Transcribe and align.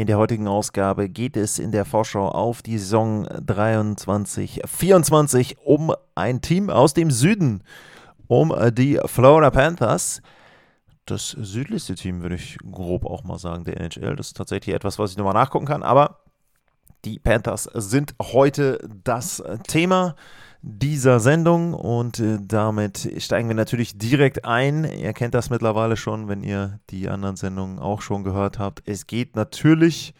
In 0.00 0.06
der 0.06 0.16
heutigen 0.16 0.48
Ausgabe 0.48 1.10
geht 1.10 1.36
es 1.36 1.58
in 1.58 1.72
der 1.72 1.84
Vorschau 1.84 2.30
auf 2.30 2.62
die 2.62 2.78
Saison 2.78 3.26
23-24 3.26 5.58
um 5.58 5.92
ein 6.14 6.40
Team 6.40 6.70
aus 6.70 6.94
dem 6.94 7.10
Süden, 7.10 7.62
um 8.26 8.50
die 8.72 8.98
Florida 9.04 9.50
Panthers. 9.50 10.22
Das 11.04 11.28
südlichste 11.28 11.96
Team, 11.96 12.22
würde 12.22 12.36
ich 12.36 12.56
grob 12.72 13.04
auch 13.04 13.24
mal 13.24 13.38
sagen, 13.38 13.64
der 13.64 13.78
NHL. 13.78 14.16
Das 14.16 14.28
ist 14.28 14.38
tatsächlich 14.38 14.74
etwas, 14.74 14.98
was 14.98 15.10
ich 15.10 15.18
nochmal 15.18 15.34
nachgucken 15.34 15.66
kann. 15.66 15.82
Aber 15.82 16.20
die 17.04 17.18
Panthers 17.18 17.64
sind 17.64 18.14
heute 18.22 18.78
das 19.04 19.42
Thema 19.68 20.16
dieser 20.62 21.20
Sendung 21.20 21.74
und 21.74 22.18
äh, 22.18 22.38
damit 22.40 23.10
steigen 23.18 23.48
wir 23.48 23.54
natürlich 23.54 23.96
direkt 23.96 24.44
ein. 24.44 24.84
Ihr 24.84 25.12
kennt 25.14 25.34
das 25.34 25.50
mittlerweile 25.50 25.96
schon, 25.96 26.28
wenn 26.28 26.42
ihr 26.42 26.80
die 26.90 27.08
anderen 27.08 27.36
Sendungen 27.36 27.78
auch 27.78 28.02
schon 28.02 28.24
gehört 28.24 28.58
habt. 28.58 28.82
Es 28.86 29.06
geht 29.06 29.36
natürlich 29.36 30.12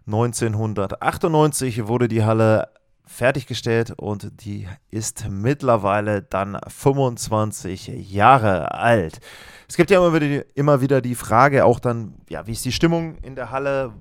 1998 0.07 1.87
wurde 1.87 2.07
die 2.07 2.23
Halle 2.23 2.69
fertiggestellt 3.07 3.93
und 3.97 4.31
die 4.43 4.67
ist 4.91 5.27
mittlerweile 5.29 6.21
dann 6.21 6.59
25 6.67 7.87
Jahre 8.11 8.73
alt. 8.73 9.19
Es 9.67 9.75
gibt 9.75 9.89
ja 9.89 9.97
immer 9.97 10.13
wieder, 10.13 10.45
immer 10.55 10.81
wieder 10.81 11.01
die 11.01 11.15
Frage, 11.15 11.65
auch 11.65 11.79
dann, 11.79 12.15
ja, 12.29 12.45
wie 12.45 12.51
ist 12.51 12.65
die 12.65 12.71
Stimmung 12.71 13.17
in 13.23 13.35
der 13.35 13.51
Halle, 13.51 13.93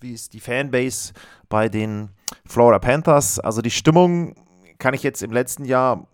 wie 0.00 0.12
ist 0.12 0.32
die 0.34 0.40
Fanbase 0.40 1.12
bei 1.48 1.68
den 1.68 2.10
Florida 2.44 2.78
Panthers? 2.78 3.38
Also 3.38 3.62
die 3.62 3.70
Stimmung 3.70 4.34
kann 4.78 4.94
ich 4.94 5.02
jetzt 5.02 5.22
im 5.22 5.32
letzten 5.32 5.64
Jahr 5.64 6.06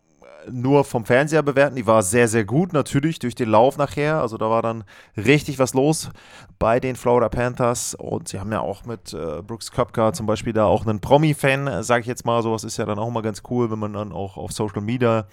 nur 0.50 0.84
vom 0.84 1.04
Fernseher 1.04 1.42
bewerten. 1.42 1.76
Die 1.76 1.86
war 1.86 2.02
sehr, 2.02 2.28
sehr 2.28 2.44
gut, 2.44 2.72
natürlich 2.72 3.18
durch 3.18 3.34
den 3.34 3.48
Lauf 3.48 3.76
nachher. 3.76 4.20
Also 4.20 4.38
da 4.38 4.50
war 4.50 4.62
dann 4.62 4.84
richtig 5.16 5.58
was 5.58 5.74
los 5.74 6.10
bei 6.58 6.80
den 6.80 6.96
Florida 6.96 7.28
Panthers. 7.28 7.94
Und 7.94 8.28
sie 8.28 8.40
haben 8.40 8.52
ja 8.52 8.60
auch 8.60 8.84
mit 8.84 9.12
äh, 9.12 9.42
Brooks 9.42 9.70
Köpker 9.70 10.12
zum 10.12 10.26
Beispiel 10.26 10.52
da 10.52 10.64
auch 10.64 10.86
einen 10.86 11.00
Promi-Fan, 11.00 11.82
sage 11.82 12.02
ich 12.02 12.06
jetzt 12.06 12.24
mal. 12.24 12.42
Sowas 12.42 12.64
ist 12.64 12.76
ja 12.76 12.86
dann 12.86 12.98
auch 12.98 13.10
mal 13.10 13.22
ganz 13.22 13.42
cool, 13.50 13.70
wenn 13.70 13.78
man 13.78 13.92
dann 13.92 14.12
auch 14.12 14.36
auf 14.36 14.52
Social 14.52 14.82
Media 14.82 15.26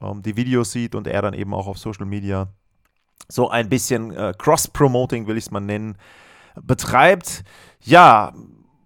ähm, 0.00 0.22
die 0.22 0.36
Videos 0.36 0.72
sieht 0.72 0.94
und 0.94 1.06
er 1.06 1.22
dann 1.22 1.34
eben 1.34 1.54
auch 1.54 1.66
auf 1.66 1.78
Social 1.78 2.06
Media 2.06 2.48
so 3.28 3.50
ein 3.50 3.68
bisschen 3.68 4.12
äh, 4.12 4.32
Cross-Promoting, 4.36 5.26
will 5.26 5.36
ich 5.36 5.44
es 5.44 5.50
mal 5.50 5.60
nennen, 5.60 5.96
betreibt. 6.62 7.44
Ja, 7.82 8.32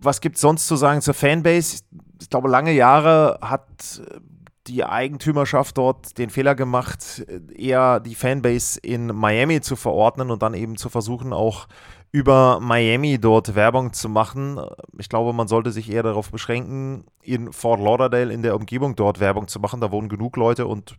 was 0.01 0.21
gibt 0.21 0.37
es 0.37 0.43
sonst 0.43 0.67
zu 0.67 0.77
sagen 0.77 1.01
zur 1.01 1.15
Fanbase? 1.15 1.83
Ich 2.21 2.31
glaube, 2.31 2.49
lange 2.49 2.73
Jahre 2.73 3.39
hat 3.41 3.69
äh, 3.99 4.21
die 4.67 4.85
Eigentümerschaft 4.85 5.77
dort 5.77 6.19
den 6.19 6.31
Fehler 6.31 6.55
gemacht, 6.55 7.25
eher 7.55 8.01
die 8.01 8.15
Fanbase 8.15 8.79
in 8.81 9.07
Miami 9.09 9.61
zu 9.61 9.77
verordnen 9.77 10.31
und 10.31 10.43
dann 10.43 10.55
eben 10.55 10.77
zu 10.77 10.89
versuchen, 10.89 11.33
auch 11.33 11.67
über 12.13 12.61
Miami 12.61 13.19
dort 13.19 13.55
Werbung 13.55 13.93
zu 13.95 14.09
machen. 14.09 14.61
Ich 14.99 15.09
glaube, 15.09 15.33
man 15.33 15.49
sollte 15.49 15.73
sich 15.73 15.91
eher 15.91 16.03
darauf 16.03 16.31
beschränken, 16.31 17.05
in 17.23 17.53
Fort 17.53 17.81
Lauderdale 17.81 18.33
in 18.33 18.43
der 18.43 18.55
Umgebung 18.55 18.95
dort 18.95 19.19
Werbung 19.19 19.49
zu 19.49 19.59
machen. 19.59 19.81
Da 19.81 19.91
wohnen 19.91 20.11
genug 20.11 20.37
Leute 20.37 20.67
und 20.67 20.97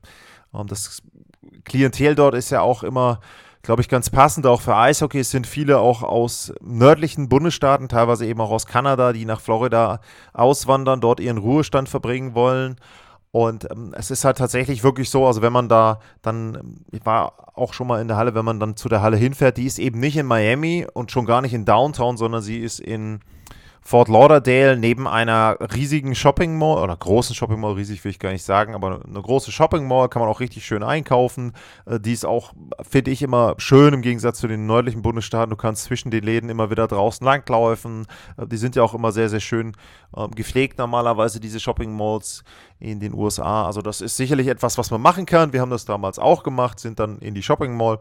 ähm, 0.54 0.68
das 0.68 1.02
Klientel 1.64 2.16
dort 2.16 2.34
ist 2.34 2.50
ja 2.50 2.62
auch 2.62 2.84
immer, 2.84 3.20
glaube 3.62 3.82
ich, 3.82 3.90
ganz 3.90 4.10
passend. 4.10 4.48
Auch 4.48 4.62
für 4.62 4.76
Eishockey 4.76 5.20
es 5.20 5.30
sind 5.30 5.46
viele 5.46 5.80
auch 5.80 6.02
aus 6.02 6.52
nördlichen 6.62 7.30
Bundesstaaten, 7.30 7.90
teilweise 7.90 8.26
eben 8.26 8.42
auch 8.42 8.52
aus 8.52 8.66
Kanada, 8.66 9.14
die 9.14 9.26
nach 9.26 9.40
Florida 9.40 10.02
auswandern, 10.34 11.00
dort 11.00 11.20
ihren 11.20 11.38
Ruhestand 11.38 11.90
verbringen 11.90 12.34
wollen. 12.34 12.78
Und 13.34 13.68
ähm, 13.72 13.96
es 13.98 14.12
ist 14.12 14.26
halt 14.26 14.38
tatsächlich 14.38 14.84
wirklich 14.84 15.10
so, 15.10 15.26
also 15.26 15.42
wenn 15.42 15.52
man 15.52 15.68
da 15.68 16.00
dann, 16.22 16.86
ich 16.92 17.04
war 17.04 17.58
auch 17.58 17.74
schon 17.74 17.88
mal 17.88 18.00
in 18.00 18.08
der 18.08 18.16
Halle, 18.16 18.36
wenn 18.36 18.46
man 18.46 18.60
dann 18.60 18.76
zu 18.76 18.90
der 18.90 19.02
Halle 19.02 19.18
hinfährt, 19.18 19.58
die 19.58 19.66
ist 19.66 19.80
eben 19.80 20.00
nicht 20.00 20.18
in 20.18 20.28
Miami 20.28 20.86
und 20.94 21.12
schon 21.12 21.26
gar 21.26 21.42
nicht 21.42 21.56
in 21.56 21.66
Downtown, 21.66 22.16
sondern 22.16 22.44
sie 22.44 22.60
ist 22.60 22.80
in 22.80 23.22
Fort 23.86 24.08
Lauderdale 24.08 24.78
neben 24.78 25.08
einer 25.08 25.58
riesigen 25.74 26.16
Shopping 26.16 26.58
Mall 26.58 26.82
oder 26.82 26.96
großen 26.96 27.36
Shopping 27.36 27.60
Mall, 27.60 27.74
riesig 27.74 28.04
will 28.04 28.12
ich 28.12 28.20
gar 28.20 28.32
nicht 28.32 28.44
sagen, 28.44 28.76
aber 28.76 29.02
eine 29.06 29.22
große 29.22 29.52
Shopping 29.52 29.88
Mall 29.88 30.08
kann 30.08 30.22
man 30.22 30.30
auch 30.30 30.40
richtig 30.40 30.66
schön 30.66 30.84
einkaufen. 30.84 31.52
Äh, 31.86 32.00
die 32.00 32.14
ist 32.14 32.26
auch, 32.26 32.54
finde 32.82 33.12
ich, 33.12 33.22
immer 33.22 33.56
schön 33.58 33.94
im 33.94 34.02
Gegensatz 34.02 34.40
zu 34.40 34.48
den 34.48 34.66
nördlichen 34.66 35.02
Bundesstaaten. 35.02 35.50
Du 35.50 35.58
kannst 35.58 35.84
zwischen 35.84 36.12
den 36.12 36.24
Läden 36.24 36.50
immer 36.50 36.70
wieder 36.70 36.88
draußen 36.88 37.26
langlaufen. 37.26 38.08
Äh, 38.38 38.48
die 38.48 38.58
sind 38.58 38.78
ja 38.78 38.84
auch 38.84 38.94
immer 38.94 39.12
sehr, 39.12 39.28
sehr 39.28 39.42
schön 39.42 39.74
ähm, 40.16 40.32
gepflegt 40.32 40.78
normalerweise, 40.78 41.42
diese 41.42 41.60
Shopping 41.60 41.96
Malls 41.96 42.46
in 42.80 43.02
den 43.02 43.14
USA. 43.14 43.66
Also 43.66 43.82
das 43.82 44.00
ist 44.00 44.16
sicherlich 44.16 44.48
etwas, 44.48 44.78
was 44.78 44.92
man 44.92 45.02
machen 45.02 45.26
kann. 45.26 45.52
Wir 45.52 45.60
haben 45.60 45.72
das 45.72 45.84
damals 45.84 46.20
auch 46.20 46.44
gemacht, 46.44 46.80
sind 46.80 47.00
dann 47.00 47.20
in 47.20 47.36
die 47.36 47.44
Shopping 47.44 47.76
Mall 47.76 48.00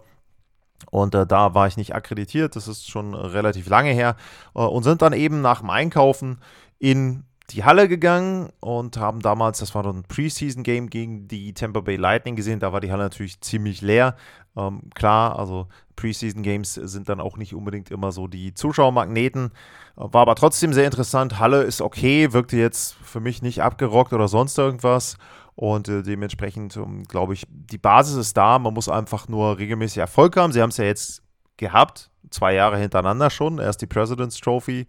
und 0.90 1.14
äh, 1.14 1.26
da 1.26 1.54
war 1.54 1.66
ich 1.66 1.76
nicht 1.76 1.94
akkreditiert, 1.94 2.56
das 2.56 2.68
ist 2.68 2.88
schon 2.88 3.14
relativ 3.14 3.68
lange 3.68 3.90
her. 3.90 4.16
Äh, 4.54 4.60
und 4.60 4.82
sind 4.82 5.02
dann 5.02 5.12
eben 5.12 5.40
nach 5.40 5.60
dem 5.60 5.70
Einkaufen 5.70 6.38
in 6.78 7.24
die 7.50 7.64
Halle 7.64 7.88
gegangen 7.88 8.50
und 8.60 8.96
haben 8.96 9.20
damals, 9.20 9.58
das 9.58 9.74
war 9.74 9.82
dann 9.82 9.98
ein 9.98 10.02
Preseason-Game 10.04 10.88
gegen 10.88 11.28
die 11.28 11.52
Tampa 11.52 11.80
Bay 11.80 11.96
Lightning 11.96 12.36
gesehen. 12.36 12.60
Da 12.60 12.72
war 12.72 12.80
die 12.80 12.90
Halle 12.90 13.02
natürlich 13.02 13.40
ziemlich 13.40 13.82
leer. 13.82 14.16
Ähm, 14.56 14.90
klar, 14.94 15.38
also 15.38 15.68
Preseason-Games 15.96 16.74
sind 16.74 17.08
dann 17.08 17.20
auch 17.20 17.36
nicht 17.36 17.54
unbedingt 17.54 17.90
immer 17.90 18.12
so 18.12 18.26
die 18.26 18.54
Zuschauermagneten. 18.54 19.50
War 19.96 20.22
aber 20.22 20.34
trotzdem 20.34 20.72
sehr 20.72 20.86
interessant. 20.86 21.38
Halle 21.38 21.62
ist 21.62 21.82
okay, 21.82 22.32
wirkte 22.32 22.56
jetzt 22.56 22.94
für 23.02 23.20
mich 23.20 23.42
nicht 23.42 23.62
abgerockt 23.62 24.12
oder 24.12 24.28
sonst 24.28 24.56
irgendwas. 24.56 25.18
Und 25.54 25.88
äh, 25.88 26.02
dementsprechend 26.02 26.76
um, 26.76 26.98
ähm, 26.98 27.04
glaube 27.04 27.34
ich, 27.34 27.46
die 27.48 27.78
Basis 27.78 28.16
ist 28.16 28.36
da. 28.36 28.58
Man 28.58 28.74
muss 28.74 28.88
einfach 28.88 29.28
nur 29.28 29.58
regelmäßig 29.58 29.98
Erfolg 29.98 30.36
haben. 30.36 30.52
Sie 30.52 30.62
haben 30.62 30.70
es 30.70 30.78
ja 30.78 30.84
jetzt 30.84 31.22
gehabt, 31.56 32.10
zwei 32.30 32.54
Jahre 32.54 32.78
hintereinander 32.78 33.30
schon. 33.30 33.58
Erst 33.58 33.82
die 33.82 33.86
President's 33.86 34.40
Trophy 34.40 34.86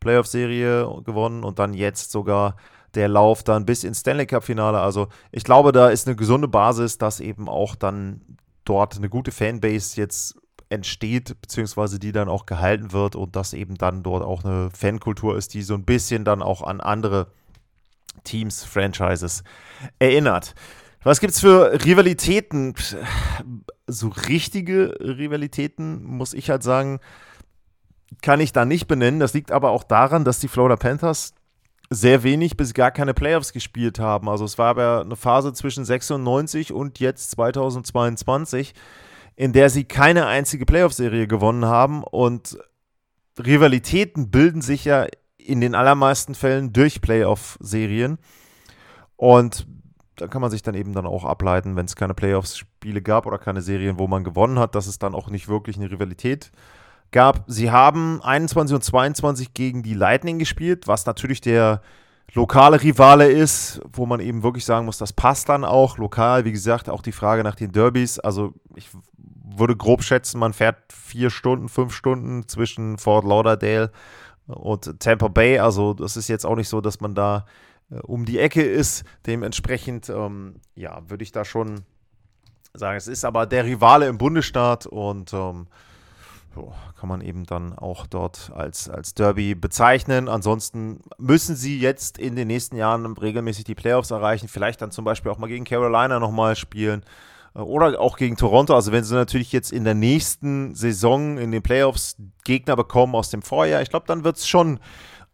Playoff-Serie 0.00 1.02
gewonnen 1.04 1.44
und 1.44 1.58
dann 1.58 1.74
jetzt 1.74 2.10
sogar 2.10 2.56
der 2.94 3.08
Lauf 3.08 3.42
dann 3.42 3.66
bis 3.66 3.84
ins 3.84 4.00
Stanley 4.00 4.26
Cup-Finale. 4.26 4.78
Also 4.78 5.08
ich 5.32 5.44
glaube, 5.44 5.72
da 5.72 5.88
ist 5.88 6.06
eine 6.06 6.16
gesunde 6.16 6.46
Basis, 6.46 6.98
dass 6.98 7.20
eben 7.20 7.48
auch 7.48 7.74
dann 7.74 8.20
dort 8.64 8.96
eine 8.96 9.08
gute 9.08 9.32
Fanbase 9.32 10.00
jetzt 10.00 10.36
entsteht, 10.68 11.40
beziehungsweise 11.40 11.98
die 11.98 12.12
dann 12.12 12.28
auch 12.28 12.46
gehalten 12.46 12.92
wird 12.92 13.16
und 13.16 13.36
dass 13.36 13.52
eben 13.52 13.76
dann 13.76 14.02
dort 14.02 14.22
auch 14.22 14.44
eine 14.44 14.70
Fankultur 14.70 15.36
ist, 15.36 15.54
die 15.54 15.62
so 15.62 15.74
ein 15.74 15.84
bisschen 15.84 16.24
dann 16.24 16.42
auch 16.42 16.62
an 16.62 16.80
andere 16.80 17.28
Teams, 18.24 18.64
Franchises 18.64 19.44
erinnert. 19.98 20.54
Was 21.02 21.20
gibt 21.20 21.34
es 21.34 21.40
für 21.40 21.84
Rivalitäten? 21.84 22.74
So 23.86 24.08
richtige 24.08 24.96
Rivalitäten, 25.00 26.02
muss 26.02 26.32
ich 26.32 26.48
halt 26.48 26.62
sagen, 26.62 27.00
kann 28.22 28.40
ich 28.40 28.52
da 28.52 28.64
nicht 28.64 28.86
benennen. 28.86 29.20
Das 29.20 29.34
liegt 29.34 29.52
aber 29.52 29.70
auch 29.70 29.84
daran, 29.84 30.24
dass 30.24 30.40
die 30.40 30.48
Florida 30.48 30.76
Panthers 30.76 31.34
sehr 31.90 32.22
wenig 32.22 32.56
bis 32.56 32.72
gar 32.72 32.90
keine 32.90 33.12
Playoffs 33.12 33.52
gespielt 33.52 33.98
haben. 33.98 34.28
Also 34.28 34.44
es 34.44 34.56
war 34.56 34.68
aber 34.68 35.02
eine 35.02 35.16
Phase 35.16 35.52
zwischen 35.52 35.84
96 35.84 36.72
und 36.72 36.98
jetzt 37.00 37.32
2022, 37.32 38.74
in 39.36 39.52
der 39.52 39.68
sie 39.68 39.84
keine 39.84 40.26
einzige 40.26 40.64
Playoff-Serie 40.64 41.26
gewonnen 41.26 41.66
haben. 41.66 42.02
Und 42.02 42.58
Rivalitäten 43.38 44.30
bilden 44.30 44.62
sich 44.62 44.86
ja 44.86 45.06
in 45.44 45.60
den 45.60 45.74
allermeisten 45.74 46.34
Fällen 46.34 46.72
durch 46.72 47.00
Playoff-Serien. 47.00 48.18
Und 49.16 49.66
da 50.16 50.26
kann 50.26 50.40
man 50.40 50.50
sich 50.50 50.62
dann 50.62 50.74
eben 50.74 50.92
dann 50.92 51.06
auch 51.06 51.24
ableiten, 51.24 51.76
wenn 51.76 51.86
es 51.86 51.96
keine 51.96 52.14
Playoffs-Spiele 52.14 53.02
gab 53.02 53.26
oder 53.26 53.38
keine 53.38 53.60
Serien, 53.60 53.98
wo 53.98 54.06
man 54.06 54.24
gewonnen 54.24 54.58
hat, 54.58 54.74
dass 54.74 54.86
es 54.86 54.98
dann 54.98 55.14
auch 55.14 55.28
nicht 55.28 55.48
wirklich 55.48 55.76
eine 55.76 55.90
Rivalität 55.90 56.50
gab. 57.10 57.44
Sie 57.46 57.70
haben 57.70 58.20
21 58.22 58.74
und 58.74 58.82
22 58.82 59.54
gegen 59.54 59.82
die 59.82 59.94
Lightning 59.94 60.38
gespielt, 60.38 60.88
was 60.88 61.04
natürlich 61.06 61.40
der 61.40 61.82
lokale 62.32 62.82
Rivale 62.82 63.28
ist, 63.30 63.80
wo 63.92 64.06
man 64.06 64.20
eben 64.20 64.42
wirklich 64.42 64.64
sagen 64.64 64.86
muss, 64.86 64.98
das 64.98 65.12
passt 65.12 65.48
dann 65.48 65.64
auch. 65.64 65.98
Lokal, 65.98 66.44
wie 66.44 66.52
gesagt, 66.52 66.88
auch 66.88 67.02
die 67.02 67.12
Frage 67.12 67.44
nach 67.44 67.54
den 67.54 67.70
Derbys. 67.70 68.18
Also 68.18 68.54
ich 68.74 68.88
würde 69.56 69.76
grob 69.76 70.02
schätzen, 70.02 70.38
man 70.38 70.52
fährt 70.52 70.76
vier 70.92 71.30
Stunden, 71.30 71.68
fünf 71.68 71.94
Stunden 71.94 72.48
zwischen 72.48 72.98
Fort 72.98 73.24
Lauderdale 73.24 73.92
Tampa 74.98 75.28
Bay. 75.28 75.58
Also 75.58 75.94
das 75.94 76.16
ist 76.16 76.28
jetzt 76.28 76.44
auch 76.44 76.56
nicht 76.56 76.68
so, 76.68 76.80
dass 76.80 77.00
man 77.00 77.14
da 77.14 77.46
äh, 77.90 77.96
um 78.00 78.24
die 78.24 78.38
Ecke 78.38 78.62
ist. 78.62 79.04
Dementsprechend, 79.26 80.08
ähm, 80.08 80.56
ja, 80.74 81.02
würde 81.08 81.22
ich 81.22 81.32
da 81.32 81.44
schon 81.44 81.80
sagen, 82.74 82.96
es 82.96 83.08
ist 83.08 83.24
aber 83.24 83.46
der 83.46 83.64
Rivale 83.64 84.08
im 84.08 84.18
Bundesstaat 84.18 84.86
und 84.86 85.32
ähm, 85.32 85.66
kann 86.98 87.08
man 87.08 87.20
eben 87.20 87.44
dann 87.44 87.76
auch 87.76 88.06
dort 88.06 88.52
als, 88.54 88.88
als 88.88 89.14
Derby 89.14 89.54
bezeichnen. 89.54 90.28
Ansonsten 90.28 91.00
müssen 91.18 91.56
sie 91.56 91.80
jetzt 91.80 92.18
in 92.18 92.36
den 92.36 92.46
nächsten 92.46 92.76
Jahren 92.76 93.04
regelmäßig 93.06 93.64
die 93.64 93.74
Playoffs 93.74 94.10
erreichen, 94.10 94.48
vielleicht 94.48 94.80
dann 94.80 94.92
zum 94.92 95.04
Beispiel 95.04 95.32
auch 95.32 95.38
mal 95.38 95.48
gegen 95.48 95.64
Carolina 95.64 96.20
nochmal 96.20 96.54
spielen 96.54 97.04
oder 97.54 98.00
auch 98.00 98.16
gegen 98.16 98.36
Toronto. 98.36 98.74
Also 98.74 98.92
wenn 98.92 99.04
sie 99.04 99.14
natürlich 99.14 99.52
jetzt 99.52 99.72
in 99.72 99.84
der 99.84 99.94
nächsten 99.94 100.74
Saison 100.74 101.38
in 101.38 101.52
den 101.52 101.62
Playoffs 101.62 102.16
Gegner 102.44 102.76
bekommen 102.76 103.14
aus 103.14 103.30
dem 103.30 103.42
Vorjahr, 103.42 103.82
ich 103.82 103.90
glaube, 103.90 104.06
dann 104.06 104.24
wird 104.24 104.36
es 104.36 104.46
schon 104.48 104.80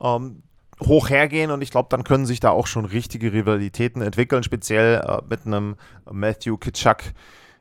ähm, 0.03 0.43
hoch 0.87 1.11
hergehen 1.11 1.51
und 1.51 1.63
ich 1.63 1.71
glaube, 1.71 1.89
dann 1.91 2.05
können 2.05 2.27
sich 2.27 2.41
da 2.41 2.51
auch 2.51 2.67
schon 2.67 2.85
richtige 2.85 3.33
Rivalitäten 3.33 4.03
entwickeln, 4.03 4.43
speziell 4.43 5.01
äh, 5.01 5.19
mit 5.29 5.47
einem 5.47 5.77
Matthew 6.11 6.57
Kitschak 6.59 7.15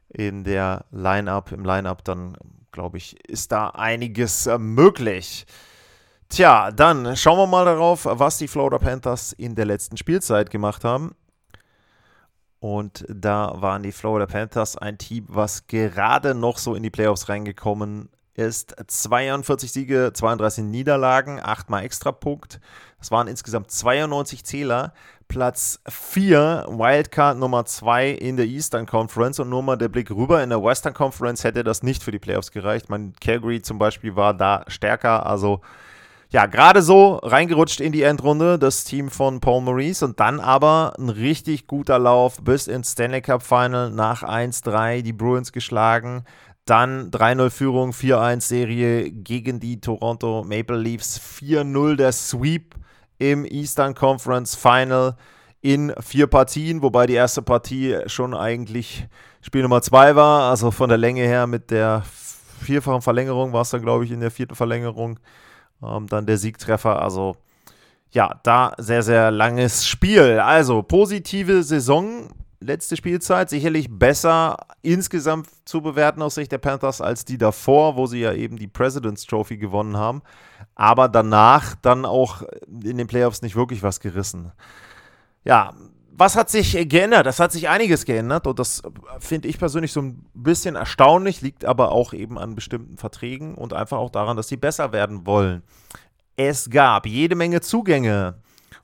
in 0.10 0.44
der 0.44 0.86
Line-Up, 0.92 1.52
im 1.52 1.64
Line-Up, 1.64 2.04
dann 2.04 2.36
glaube 2.72 2.98
ich, 2.98 3.18
ist 3.28 3.52
da 3.52 3.70
einiges 3.70 4.48
äh, 4.48 4.58
möglich. 4.58 5.46
Tja, 6.30 6.72
dann 6.72 7.16
schauen 7.16 7.38
wir 7.38 7.48
mal 7.48 7.66
darauf, 7.66 8.06
was 8.06 8.38
die 8.38 8.48
Florida 8.48 8.78
Panthers 8.78 9.34
in 9.34 9.56
der 9.56 9.66
letzten 9.66 9.98
Spielzeit 9.98 10.52
gemacht 10.52 10.84
haben. 10.84 11.16
Und 12.60 13.06
da 13.08 13.54
waren 13.56 13.84
die 13.84 13.92
Florida 13.94 14.26
Panthers 14.26 14.78
ein 14.78 14.98
Team, 14.98 15.26
was 15.30 15.68
gerade 15.68 16.36
noch 16.36 16.58
so 16.58 16.76
in 16.76 16.84
die 16.84 16.90
Playoffs 16.90 17.30
reingekommen 17.30 18.10
ist. 18.34 18.76
42 18.86 19.72
Siege, 19.72 20.12
32 20.14 20.64
Niederlagen, 20.64 21.40
8 21.42 21.70
mal 21.70 21.84
Extrapunkt. 21.84 22.60
Das 22.98 23.12
waren 23.12 23.28
insgesamt 23.28 23.72
92 23.72 24.44
Zähler. 24.44 24.94
Platz 25.28 25.80
4, 25.88 26.66
Wildcard 26.70 27.38
Nummer 27.38 27.64
2 27.64 28.10
in 28.10 28.36
der 28.36 28.48
Eastern 28.48 28.86
Conference. 28.86 29.40
Und 29.40 29.50
nur 29.50 29.62
mal 29.62 29.78
der 29.78 29.90
Blick 29.90 30.10
rüber. 30.10 30.42
In 30.42 30.50
der 30.50 30.64
Western 30.64 30.94
Conference 30.94 31.44
hätte 31.44 31.64
das 31.64 31.84
nicht 31.84 32.04
für 32.04 32.12
die 32.12 32.20
Playoffs 32.20 32.52
gereicht. 32.52 32.90
Mein 32.90 33.14
Calgary 33.22 33.62
zum 33.62 33.78
Beispiel 33.78 34.16
war 34.16 34.34
da 34.34 34.66
stärker. 34.68 35.26
Also 35.26 35.62
ja, 36.32 36.46
gerade 36.46 36.84
so 36.84 37.16
reingerutscht 37.16 37.80
in 37.80 37.92
die 37.92 38.04
Endrunde, 38.04 38.60
das 38.60 38.84
Team 38.84 39.10
von 39.10 39.40
Paul 39.40 39.62
Maurice. 39.62 40.06
Und 40.06 40.20
dann 40.20 40.40
aber 40.40 40.94
ein 41.00 41.10
richtig 41.10 41.66
guter 41.66 41.98
Lauf 41.98 42.38
bis 42.44 42.68
ins 42.68 42.92
Stanley 42.92 43.22
Cup 43.22 43.42
Final 43.42 43.90
nach 43.90 44.22
1-3 44.22 45.02
die 45.02 45.14
Bruins 45.14 45.52
geschlagen. 45.52 46.24
Dann 46.66 47.10
3-0 47.10 47.50
Führung, 47.50 47.92
4-1 47.92 48.42
Serie 48.42 49.10
gegen 49.10 49.60
die 49.60 49.82
Toronto 49.82 50.44
Maple 50.48 50.78
Leafs, 50.78 51.20
4-0 51.20 51.96
der 51.96 52.12
Sweep 52.12 52.76
im 53.18 53.44
Eastern 53.44 53.96
Conference 53.96 54.54
Final 54.56 55.16
in 55.62 55.94
vier 56.00 56.28
Partien, 56.28 56.84
wobei 56.84 57.08
die 57.08 57.16
erste 57.16 57.42
Partie 57.42 57.98
schon 58.06 58.34
eigentlich 58.34 59.08
Spiel 59.42 59.64
Nummer 59.64 59.82
2 59.82 60.16
war, 60.16 60.50
also 60.52 60.72
von 60.72 60.90
der 60.90 60.98
Länge 60.98 61.24
her 61.24 61.48
mit 61.48 61.72
der 61.72 62.04
vierfachen 62.62 63.02
Verlängerung 63.02 63.52
war 63.52 63.62
es 63.62 63.72
dann, 63.72 63.82
glaube 63.82 64.06
ich, 64.06 64.12
in 64.12 64.20
der 64.20 64.32
vierten 64.32 64.56
Verlängerung 64.56 65.20
ähm, 65.84 66.08
dann 66.08 66.26
der 66.26 66.38
Siegtreffer. 66.38 67.02
Also 67.02 67.36
ja, 68.12 68.40
da 68.44 68.74
sehr, 68.78 69.04
sehr 69.04 69.32
langes 69.32 69.88
Spiel. 69.88 70.40
Also 70.40 70.82
positive 70.82 71.64
Saison, 71.64 72.30
letzte 72.60 72.98
Spielzeit. 72.98 73.50
Sicherlich 73.50 73.88
besser 73.90 74.58
insgesamt 74.82 75.48
zu 75.66 75.82
bewerten 75.82 76.22
aus 76.22 76.36
Sicht 76.36 76.52
der 76.52 76.58
Panthers 76.58 77.02
als 77.02 77.26
die 77.26 77.38
davor, 77.38 77.96
wo 77.96 78.08
sie 78.08 78.22
ja 78.22 78.34
eben 78.34 78.58
die 78.58 78.68
President's 78.68 79.26
Trophy 79.26 79.58
gewonnen 79.58 79.98
haben. 79.98 80.22
Aber 80.76 81.08
danach 81.08 81.76
dann 81.76 82.06
auch 82.06 82.42
in 82.68 82.98
den 82.98 83.08
Playoffs 83.08 83.42
nicht 83.42 83.56
wirklich 83.56 83.84
was 83.84 84.00
gerissen. 84.00 84.52
Ja, 85.44 85.74
was 86.20 86.36
hat 86.36 86.50
sich 86.50 86.74
geändert? 86.90 87.26
Das 87.26 87.40
hat 87.40 87.52
sich 87.52 87.70
einiges 87.70 88.06
geändert 88.06 88.46
und 88.46 88.60
das 88.60 88.82
finde 89.20 89.48
ich 89.48 89.58
persönlich 89.58 89.94
so 89.94 90.02
ein 90.02 90.26
bisschen 90.34 90.76
erstaunlich, 90.76 91.42
liegt 91.42 91.66
aber 91.66 91.92
auch 91.92 92.14
eben 92.14 92.38
an 92.38 92.56
bestimmten 92.56 92.98
Verträgen 92.98 93.56
und 93.56 93.74
einfach 93.74 93.98
auch 93.98 94.10
daran, 94.10 94.38
dass 94.38 94.50
sie 94.50 94.58
besser 94.58 94.92
werden 94.92 95.26
wollen. 95.26 95.64
Es 96.36 96.70
gab 96.70 97.06
jede 97.06 97.36
Menge 97.36 97.62
Zugänge 97.62 98.36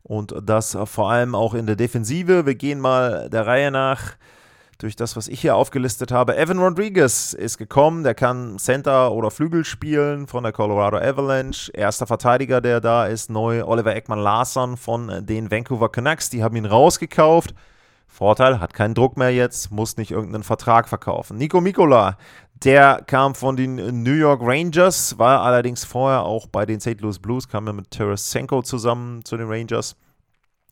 und 0.03 0.33
das 0.43 0.77
vor 0.85 1.11
allem 1.11 1.35
auch 1.35 1.53
in 1.53 1.65
der 1.65 1.75
Defensive. 1.75 2.45
Wir 2.45 2.55
gehen 2.55 2.79
mal 2.79 3.29
der 3.29 3.45
Reihe 3.45 3.71
nach 3.71 4.15
durch 4.77 4.95
das, 4.95 5.15
was 5.15 5.27
ich 5.27 5.41
hier 5.41 5.55
aufgelistet 5.55 6.11
habe. 6.11 6.37
Evan 6.37 6.59
Rodriguez 6.59 7.33
ist 7.33 7.57
gekommen, 7.57 8.03
der 8.03 8.13
kann 8.13 8.57
Center 8.59 9.11
oder 9.11 9.31
Flügel 9.31 9.63
spielen 9.63 10.27
von 10.27 10.43
der 10.43 10.51
Colorado 10.51 10.97
Avalanche. 10.97 11.71
Erster 11.73 12.07
Verteidiger, 12.07 12.61
der 12.61 12.81
da 12.81 13.05
ist, 13.05 13.29
neu 13.29 13.63
Oliver 13.65 13.95
Ekman 13.95 14.19
Larsson 14.19 14.77
von 14.77 15.25
den 15.25 15.49
Vancouver 15.49 15.89
Canucks. 15.89 16.29
Die 16.29 16.43
haben 16.43 16.55
ihn 16.55 16.65
rausgekauft. 16.65 17.53
Vorteil, 18.07 18.59
hat 18.59 18.73
keinen 18.73 18.93
Druck 18.93 19.17
mehr 19.17 19.33
jetzt, 19.33 19.71
muss 19.71 19.97
nicht 19.97 20.11
irgendeinen 20.11 20.43
Vertrag 20.43 20.87
verkaufen. 20.87 21.37
Nico 21.37 21.59
Mikola, 21.59 22.17
der 22.63 23.03
kam 23.05 23.35
von 23.35 23.57
den 23.57 24.03
New 24.03 24.13
York 24.13 24.41
Rangers, 24.41 25.17
war 25.17 25.41
allerdings 25.41 25.83
vorher 25.83 26.23
auch 26.23 26.47
bei 26.47 26.65
den 26.65 26.79
St. 26.79 27.01
Louis 27.01 27.19
Blues, 27.19 27.49
kam 27.49 27.67
ja 27.67 27.73
mit 27.73 27.91
Tarasenko 27.91 28.61
zusammen 28.61 29.25
zu 29.25 29.35
den 29.35 29.49
Rangers. 29.49 29.97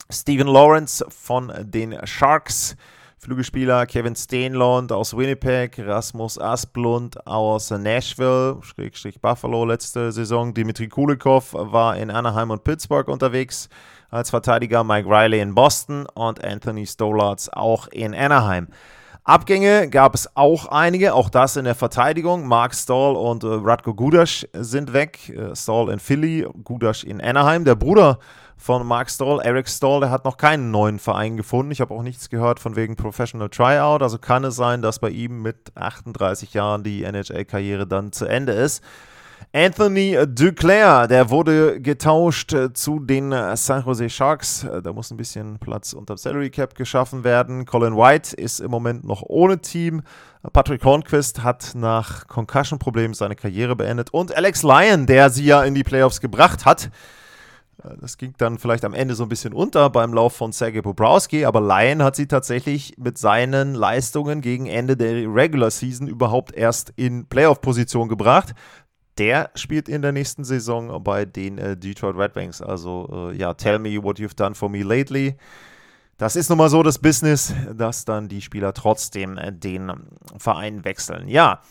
Steven 0.09 0.47
Lawrence 0.47 1.05
von 1.09 1.51
den 1.59 1.95
Sharks 2.05 2.77
Flügelspieler 3.23 3.85
Kevin 3.85 4.17
Steenlund 4.17 4.91
aus 4.91 5.15
Winnipeg, 5.15 5.79
Rasmus 5.79 6.37
Asplund 6.37 7.25
aus 7.25 7.71
Nashville, 7.71 8.57
Schrägstrich 8.63 9.21
Buffalo 9.21 9.63
letzte 9.63 10.11
Saison. 10.11 10.53
Dimitri 10.53 10.89
Kulikov 10.89 11.53
war 11.53 11.95
in 11.95 12.11
Anaheim 12.11 12.51
und 12.51 12.65
Pittsburgh 12.65 13.07
unterwegs 13.07 13.69
als 14.09 14.29
Verteidiger, 14.29 14.83
Mike 14.83 15.07
Riley 15.07 15.39
in 15.39 15.55
Boston 15.55 16.05
und 16.13 16.43
Anthony 16.43 16.85
Stolarz 16.85 17.47
auch 17.47 17.87
in 17.87 18.13
Anaheim. 18.13 18.67
Abgänge 19.25 19.89
gab 19.89 20.15
es 20.15 20.35
auch 20.35 20.65
einige, 20.65 21.13
auch 21.13 21.29
das 21.29 21.55
in 21.55 21.63
der 21.63 21.75
Verteidigung. 21.75 22.45
Mark 22.45 22.75
Stahl 22.75 23.15
und 23.15 23.45
äh, 23.45 23.47
Radko 23.47 23.93
Gudas 23.93 24.45
sind 24.51 24.91
weg. 24.91 25.29
Äh, 25.29 25.55
Stahl 25.55 25.89
in 25.89 25.99
Philly, 25.99 26.45
Gudas 26.65 27.03
in 27.03 27.21
Anaheim. 27.21 27.63
Der 27.63 27.75
Bruder 27.75 28.19
von 28.57 28.85
Mark 28.85 29.09
Stoll. 29.09 29.41
Eric 29.41 29.69
Stoll, 29.69 30.01
der 30.01 30.09
hat 30.09 30.25
noch 30.25 30.35
keinen 30.35 30.71
neuen 30.71 30.99
Verein 30.99 31.37
gefunden. 31.37 31.71
Ich 31.71 31.79
habe 31.79 31.93
auch 31.93 32.03
nichts 32.03 32.29
gehört 32.29 32.59
von 32.59 32.75
wegen 32.75 32.97
Professional 32.97 33.47
Tryout. 33.47 34.01
Also 34.01 34.17
kann 34.17 34.43
es 34.43 34.57
sein, 34.57 34.81
dass 34.81 34.99
bei 34.99 35.09
ihm 35.09 35.41
mit 35.41 35.71
38 35.75 36.53
Jahren 36.53 36.83
die 36.83 37.05
NHL-Karriere 37.05 37.87
dann 37.87 38.11
zu 38.11 38.25
Ende 38.25 38.51
ist. 38.51 38.83
Anthony 39.51 40.17
Duclair, 40.27 41.07
der 41.07 41.29
wurde 41.29 41.81
getauscht 41.81 42.53
äh, 42.53 42.73
zu 42.73 42.99
den 42.99 43.31
äh, 43.31 43.55
San 43.57 43.83
Jose 43.83 44.09
Sharks. 44.09 44.63
Äh, 44.63 44.81
da 44.81 44.93
muss 44.93 45.11
ein 45.11 45.17
bisschen 45.17 45.59
Platz 45.59 45.93
unter 45.93 46.15
dem 46.15 46.17
Salary 46.17 46.49
Cap 46.49 46.75
geschaffen 46.75 47.23
werden. 47.23 47.65
Colin 47.65 47.95
White 47.95 48.35
ist 48.35 48.59
im 48.59 48.71
Moment 48.71 49.03
noch 49.03 49.23
ohne 49.23 49.59
Team. 49.59 50.01
Patrick 50.51 50.83
Hornquist 50.83 51.43
hat 51.43 51.71
nach 51.75 52.27
Concussion-Problemen 52.27 53.13
seine 53.13 53.35
Karriere 53.35 53.75
beendet. 53.75 54.11
Und 54.11 54.35
Alex 54.35 54.63
Lyon, 54.63 55.05
der 55.05 55.29
sie 55.29 55.45
ja 55.45 55.63
in 55.63 55.73
die 55.73 55.83
Playoffs 55.83 56.21
gebracht 56.21 56.65
hat, 56.65 56.89
das 57.99 58.17
ging 58.17 58.33
dann 58.37 58.59
vielleicht 58.59 58.85
am 58.85 58.93
Ende 58.93 59.15
so 59.15 59.23
ein 59.23 59.29
bisschen 59.29 59.53
unter 59.53 59.89
beim 59.89 60.13
Lauf 60.13 60.35
von 60.35 60.53
Sergei 60.53 60.81
Bobrowski, 60.81 61.43
aber 61.43 61.59
Lyon 61.59 62.01
hat 62.01 62.15
sie 62.15 62.27
tatsächlich 62.27 62.95
mit 62.97 63.17
seinen 63.17 63.73
Leistungen 63.73 64.41
gegen 64.41 64.67
Ende 64.67 64.95
der 64.95 65.27
Regular 65.33 65.69
Season 65.69 66.07
überhaupt 66.07 66.53
erst 66.53 66.93
in 66.95 67.25
Playoff-Position 67.25 68.07
gebracht. 68.07 68.53
Der 69.17 69.51
spielt 69.55 69.89
in 69.89 70.01
der 70.01 70.11
nächsten 70.11 70.43
Saison 70.43 71.03
bei 71.03 71.25
den 71.25 71.57
äh, 71.57 71.77
Detroit 71.77 72.17
Red 72.17 72.35
Wings. 72.35 72.61
Also, 72.61 73.29
äh, 73.31 73.35
ja, 73.35 73.53
tell 73.53 73.79
me 73.79 74.01
what 74.01 74.17
you've 74.17 74.35
done 74.35 74.55
for 74.55 74.69
me 74.69 74.83
lately. 74.83 75.35
Das 76.17 76.35
ist 76.35 76.49
nun 76.49 76.57
mal 76.57 76.69
so 76.69 76.83
das 76.83 76.99
Business, 76.99 77.53
dass 77.73 78.05
dann 78.05 78.27
die 78.27 78.41
Spieler 78.41 78.73
trotzdem 78.73 79.37
äh, 79.37 79.51
den 79.51 79.91
Verein 80.37 80.83
wechseln. 80.85 81.27
Ja, 81.27 81.61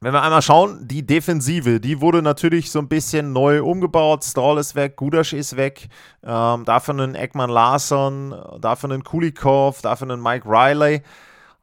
wenn 0.00 0.12
wir 0.12 0.22
einmal 0.22 0.42
schauen, 0.42 0.86
die 0.86 1.06
Defensive, 1.06 1.80
die 1.80 2.00
wurde 2.02 2.20
natürlich 2.20 2.70
so 2.70 2.78
ein 2.78 2.88
bisschen 2.88 3.32
neu 3.32 3.62
umgebaut. 3.62 4.22
Stahl 4.22 4.58
ist 4.58 4.74
weg, 4.74 4.96
Gudasch 4.96 5.32
ist 5.32 5.56
weg, 5.56 5.88
ähm, 6.22 6.66
dafür 6.66 6.92
einen 6.92 7.14
Ekman 7.14 7.48
Larsson, 7.48 8.34
dafür 8.60 8.90
einen 8.90 9.02
Kulikov, 9.02 9.80
dafür 9.80 10.10
einen 10.10 10.22
Mike 10.22 10.46
Riley. 10.46 11.02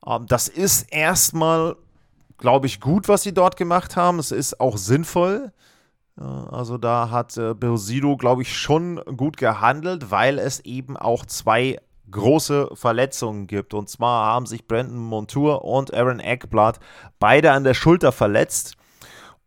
Ähm, 0.07 0.25
das 0.27 0.47
ist 0.47 0.91
erstmal, 0.91 1.75
glaube 2.41 2.67
ich, 2.67 2.81
gut, 2.81 3.07
was 3.07 3.23
sie 3.23 3.33
dort 3.33 3.55
gemacht 3.55 3.95
haben. 3.95 4.19
Es 4.19 4.31
ist 4.31 4.59
auch 4.59 4.75
sinnvoll. 4.77 5.53
Also 6.17 6.77
da 6.77 7.09
hat 7.09 7.37
äh, 7.37 7.53
Bill 7.53 7.77
Sido, 7.77 8.17
glaube 8.17 8.41
ich, 8.41 8.57
schon 8.57 8.97
gut 9.15 9.37
gehandelt, 9.37 10.11
weil 10.11 10.39
es 10.39 10.59
eben 10.59 10.97
auch 10.97 11.25
zwei 11.25 11.79
große 12.09 12.71
Verletzungen 12.73 13.47
gibt. 13.47 13.73
Und 13.73 13.89
zwar 13.89 14.25
haben 14.25 14.45
sich 14.45 14.67
Brandon 14.67 14.97
Montour 14.97 15.63
und 15.63 15.93
Aaron 15.93 16.19
Eckblatt 16.19 16.79
beide 17.19 17.53
an 17.53 17.63
der 17.63 17.73
Schulter 17.73 18.11
verletzt. 18.11 18.75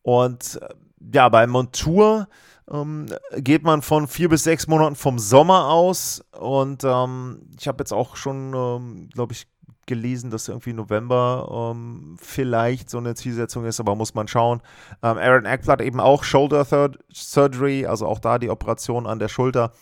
Und 0.02 0.58
äh, 0.62 0.68
ja, 1.12 1.28
bei 1.28 1.46
Montour 1.46 2.28
ähm, 2.70 3.06
geht 3.36 3.62
man 3.62 3.82
von 3.82 4.08
vier 4.08 4.30
bis 4.30 4.44
sechs 4.44 4.66
Monaten 4.66 4.96
vom 4.96 5.18
Sommer 5.18 5.68
aus. 5.68 6.24
Und 6.38 6.82
ähm, 6.84 7.42
ich 7.58 7.68
habe 7.68 7.82
jetzt 7.82 7.92
auch 7.92 8.16
schon, 8.16 8.54
ähm, 8.54 9.08
glaube 9.12 9.34
ich, 9.34 9.46
gelesen, 9.86 10.30
dass 10.30 10.48
irgendwie 10.48 10.72
November 10.72 11.72
ähm, 11.74 12.16
vielleicht 12.20 12.88
so 12.90 12.98
eine 12.98 13.14
Zielsetzung 13.14 13.64
ist, 13.64 13.80
aber 13.80 13.94
muss 13.94 14.14
man 14.14 14.28
schauen. 14.28 14.60
Ähm, 15.02 15.18
Aaron 15.18 15.44
Eckblatt 15.44 15.80
eben 15.80 16.00
auch 16.00 16.24
Shoulder 16.24 16.64
Surgery, 17.12 17.86
also 17.86 18.06
auch 18.06 18.18
da 18.18 18.38
die 18.38 18.50
Operation 18.50 19.06
an 19.06 19.18
der 19.18 19.28
Schulter. 19.28 19.72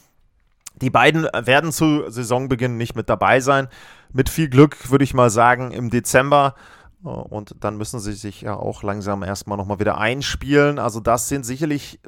Die 0.80 0.90
beiden 0.90 1.24
werden 1.24 1.72
zu 1.72 2.08
Saisonbeginn 2.08 2.76
nicht 2.76 2.96
mit 2.96 3.08
dabei 3.08 3.40
sein. 3.40 3.68
Mit 4.12 4.28
viel 4.28 4.48
Glück 4.48 4.90
würde 4.90 5.04
ich 5.04 5.14
mal 5.14 5.30
sagen 5.30 5.70
im 5.70 5.90
Dezember. 5.90 6.54
Äh, 7.04 7.08
und 7.08 7.56
dann 7.60 7.76
müssen 7.76 8.00
sie 8.00 8.12
sich 8.12 8.42
ja 8.42 8.54
auch 8.54 8.82
langsam 8.82 9.22
erstmal 9.22 9.58
nochmal 9.58 9.80
wieder 9.80 9.98
einspielen. 9.98 10.78
Also 10.78 11.00
das 11.00 11.28
sind 11.28 11.44
sicherlich 11.44 12.00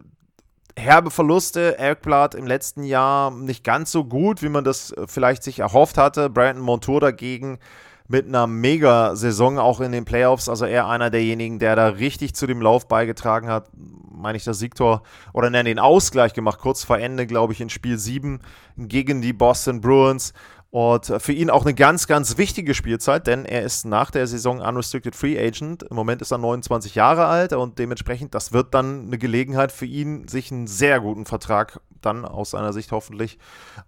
herbe 0.76 1.10
Verluste. 1.10 1.78
Eckblatt 1.78 2.34
im 2.34 2.46
letzten 2.46 2.84
Jahr 2.84 3.30
nicht 3.30 3.64
ganz 3.64 3.90
so 3.90 4.04
gut, 4.04 4.42
wie 4.42 4.48
man 4.48 4.64
das 4.64 4.92
äh, 4.92 5.06
vielleicht 5.06 5.42
sich 5.42 5.60
erhofft 5.60 5.98
hatte. 5.98 6.30
Brandon 6.30 6.64
Montour 6.64 7.00
dagegen 7.00 7.58
mit 8.06 8.26
einer 8.26 8.46
Mega-Saison 8.46 9.58
auch 9.58 9.80
in 9.80 9.92
den 9.92 10.04
Playoffs. 10.04 10.48
Also 10.48 10.66
er 10.66 10.88
einer 10.88 11.10
derjenigen, 11.10 11.58
der 11.58 11.74
da 11.74 11.88
richtig 11.88 12.34
zu 12.34 12.46
dem 12.46 12.60
Lauf 12.60 12.86
beigetragen 12.86 13.48
hat. 13.48 13.70
Meine 13.74 14.36
ich 14.36 14.44
das 14.44 14.58
Siegtor 14.58 15.02
oder 15.32 15.50
nennen 15.50 15.66
den 15.66 15.78
Ausgleich 15.78 16.34
gemacht, 16.34 16.58
kurz 16.60 16.84
vor 16.84 16.98
Ende, 16.98 17.26
glaube 17.26 17.52
ich, 17.52 17.60
in 17.60 17.70
Spiel 17.70 17.98
7 17.98 18.40
gegen 18.76 19.22
die 19.22 19.32
Boston 19.32 19.80
Bruins. 19.80 20.32
Und 20.74 21.06
für 21.18 21.32
ihn 21.32 21.50
auch 21.50 21.64
eine 21.64 21.72
ganz, 21.72 22.08
ganz 22.08 22.36
wichtige 22.36 22.74
Spielzeit, 22.74 23.28
denn 23.28 23.44
er 23.44 23.62
ist 23.62 23.84
nach 23.84 24.10
der 24.10 24.26
Saison 24.26 24.60
Unrestricted 24.60 25.14
Free 25.14 25.38
Agent. 25.38 25.84
Im 25.84 25.94
Moment 25.94 26.20
ist 26.20 26.32
er 26.32 26.38
29 26.38 26.96
Jahre 26.96 27.26
alt 27.26 27.52
und 27.52 27.78
dementsprechend, 27.78 28.34
das 28.34 28.52
wird 28.52 28.74
dann 28.74 29.06
eine 29.06 29.16
Gelegenheit 29.16 29.70
für 29.70 29.86
ihn, 29.86 30.26
sich 30.26 30.50
einen 30.50 30.66
sehr 30.66 30.98
guten 30.98 31.26
Vertrag 31.26 31.80
dann 32.00 32.24
aus 32.24 32.50
seiner 32.50 32.72
Sicht 32.72 32.90
hoffentlich 32.90 33.38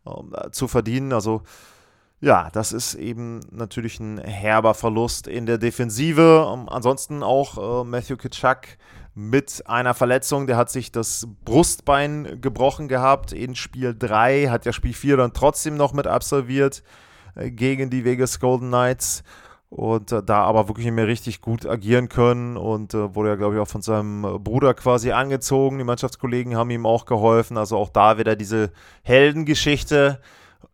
äh, 0.04 0.50
zu 0.52 0.68
verdienen. 0.68 1.12
Also 1.12 1.42
ja, 2.20 2.50
das 2.52 2.70
ist 2.70 2.94
eben 2.94 3.40
natürlich 3.50 3.98
ein 3.98 4.18
herber 4.18 4.72
Verlust 4.72 5.26
in 5.26 5.44
der 5.44 5.58
Defensive. 5.58 6.48
Ähm, 6.54 6.68
ansonsten 6.68 7.24
auch 7.24 7.82
äh, 7.82 7.84
Matthew 7.84 8.16
Kitschak 8.16 8.78
mit 9.16 9.64
einer 9.66 9.94
Verletzung. 9.94 10.46
Der 10.46 10.58
hat 10.58 10.70
sich 10.70 10.92
das 10.92 11.26
Brustbein 11.44 12.38
gebrochen 12.40 12.86
gehabt 12.86 13.32
in 13.32 13.56
Spiel 13.56 13.96
3, 13.98 14.48
hat 14.48 14.66
ja 14.66 14.72
Spiel 14.72 14.92
4 14.92 15.16
dann 15.16 15.32
trotzdem 15.32 15.76
noch 15.76 15.94
mit 15.94 16.06
absolviert 16.06 16.82
äh, 17.34 17.50
gegen 17.50 17.88
die 17.88 18.04
Vegas 18.04 18.38
Golden 18.38 18.68
Knights 18.68 19.24
und 19.70 20.12
äh, 20.12 20.22
da 20.22 20.42
aber 20.42 20.68
wirklich 20.68 20.90
mehr 20.92 21.06
richtig 21.06 21.40
gut 21.40 21.64
agieren 21.64 22.10
können 22.10 22.58
und 22.58 22.92
äh, 22.92 23.14
wurde 23.14 23.30
ja, 23.30 23.34
glaube 23.36 23.54
ich, 23.54 23.60
auch 23.60 23.68
von 23.68 23.80
seinem 23.80 24.22
Bruder 24.44 24.74
quasi 24.74 25.12
angezogen. 25.12 25.78
Die 25.78 25.84
Mannschaftskollegen 25.84 26.54
haben 26.54 26.68
ihm 26.68 26.84
auch 26.84 27.06
geholfen. 27.06 27.56
Also 27.56 27.78
auch 27.78 27.88
da 27.88 28.18
wieder 28.18 28.36
diese 28.36 28.70
Heldengeschichte 29.02 30.20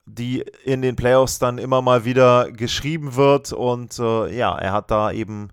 die 0.05 0.45
in 0.65 0.83
den 0.83 0.97
Playoffs 0.97 1.39
dann 1.39 1.59
immer 1.59 1.81
mal 1.81 2.05
wieder 2.05 2.51
geschrieben 2.51 3.15
wird. 3.15 3.53
Und 3.53 3.99
äh, 4.01 4.37
ja, 4.37 4.59
er 4.59 4.73
hat 4.73 4.91
da 4.91 5.13
eben 5.13 5.51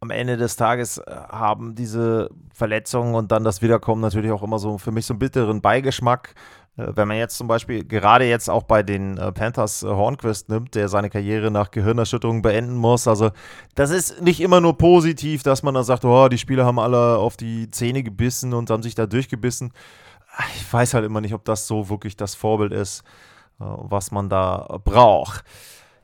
am 0.00 0.10
Ende 0.10 0.36
des 0.36 0.56
Tages 0.56 0.98
äh, 0.98 1.04
haben 1.28 1.74
diese 1.74 2.30
Verletzungen 2.52 3.14
und 3.14 3.32
dann 3.32 3.44
das 3.44 3.62
Wiederkommen 3.62 4.00
natürlich 4.00 4.30
auch 4.30 4.42
immer 4.42 4.58
so 4.58 4.78
für 4.78 4.92
mich 4.92 5.06
so 5.06 5.14
einen 5.14 5.18
bitteren 5.18 5.60
Beigeschmack. 5.60 6.34
Äh, 6.76 6.88
wenn 6.94 7.08
man 7.08 7.16
jetzt 7.16 7.36
zum 7.36 7.48
Beispiel 7.48 7.84
gerade 7.84 8.24
jetzt 8.24 8.48
auch 8.48 8.62
bei 8.62 8.82
den 8.82 9.18
äh, 9.18 9.32
Panthers 9.32 9.82
Hornquist 9.82 10.48
nimmt, 10.48 10.74
der 10.74 10.88
seine 10.88 11.10
Karriere 11.10 11.50
nach 11.50 11.70
Gehirnerschütterung 11.70 12.42
beenden 12.42 12.76
muss. 12.76 13.08
Also, 13.08 13.30
das 13.74 13.90
ist 13.90 14.22
nicht 14.22 14.40
immer 14.40 14.60
nur 14.60 14.78
positiv, 14.78 15.42
dass 15.42 15.62
man 15.62 15.74
dann 15.74 15.84
sagt, 15.84 16.04
oh, 16.04 16.28
die 16.28 16.38
Spieler 16.38 16.64
haben 16.64 16.78
alle 16.78 17.18
auf 17.18 17.36
die 17.36 17.70
Zähne 17.70 18.02
gebissen 18.02 18.54
und 18.54 18.70
haben 18.70 18.82
sich 18.82 18.94
da 18.94 19.06
durchgebissen 19.06 19.72
ich 20.56 20.72
weiß 20.72 20.94
halt 20.94 21.04
immer 21.04 21.20
nicht, 21.20 21.34
ob 21.34 21.44
das 21.44 21.66
so 21.66 21.88
wirklich 21.88 22.16
das 22.16 22.34
Vorbild 22.34 22.72
ist, 22.72 23.02
was 23.58 24.10
man 24.10 24.28
da 24.28 24.78
braucht. 24.84 25.44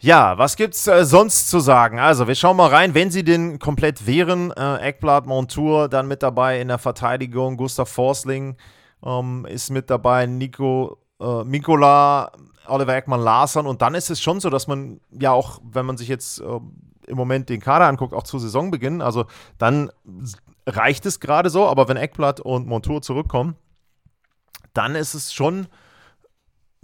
Ja, 0.04 0.37
was 0.37 0.56
gibt's 0.56 0.87
äh, 0.87 1.06
sonst 1.06 1.49
zu 1.49 1.61
sagen? 1.61 1.99
Also, 1.99 2.28
wir 2.28 2.34
schauen 2.34 2.58
mal 2.58 2.68
rein, 2.68 2.92
wenn 2.92 3.11
sie 3.11 3.25
denn 3.25 3.58
komplett 3.58 4.06
wären. 4.06 4.50
Äh, 4.50 4.76
Eckblatt, 4.80 5.25
Montour 5.25 5.88
dann 5.88 6.06
mit 6.06 6.23
dabei 6.23 6.61
in 6.61 6.68
der 6.68 6.76
Verteidigung. 6.76 7.56
Gustav 7.56 7.88
Forsling 7.88 8.58
ähm, 9.02 9.46
ist 9.49 9.70
mit 9.70 9.88
dabei. 9.88 10.26
Nico, 10.26 10.99
äh, 11.23 11.42
Mikola, 11.44 12.32
Oliver 12.66 12.94
Eckmann, 12.94 13.23
Larsen. 13.23 13.66
Und 13.66 13.80
dann 13.80 13.94
ist 13.94 14.11
es 14.11 14.20
schon 14.20 14.40
so, 14.40 14.50
dass 14.50 14.66
man 14.66 15.00
ja 15.11 15.32
auch, 15.32 15.62
wenn 15.64 15.87
man 15.87 15.96
sich 15.96 16.08
jetzt 16.08 16.38
äh, 16.38 16.61
im 17.06 17.16
Moment 17.16 17.49
den 17.49 17.62
Kader 17.62 17.87
anguckt, 17.87 18.12
auch 18.12 18.25
zu 18.25 18.38
Saisonbeginn, 18.38 19.00
also 19.00 19.25
dann 19.56 19.90
reicht 20.66 21.06
es 21.06 21.18
gerade 21.18 21.49
so. 21.49 21.66
Aber 21.66 21.88
wenn 21.88 21.96
Eckblatt 21.96 22.40
und 22.40 22.66
Montour 22.66 23.00
zurückkommen, 23.00 23.56
dann 24.75 24.96
ist 24.96 25.14
es 25.14 25.32
schon 25.32 25.66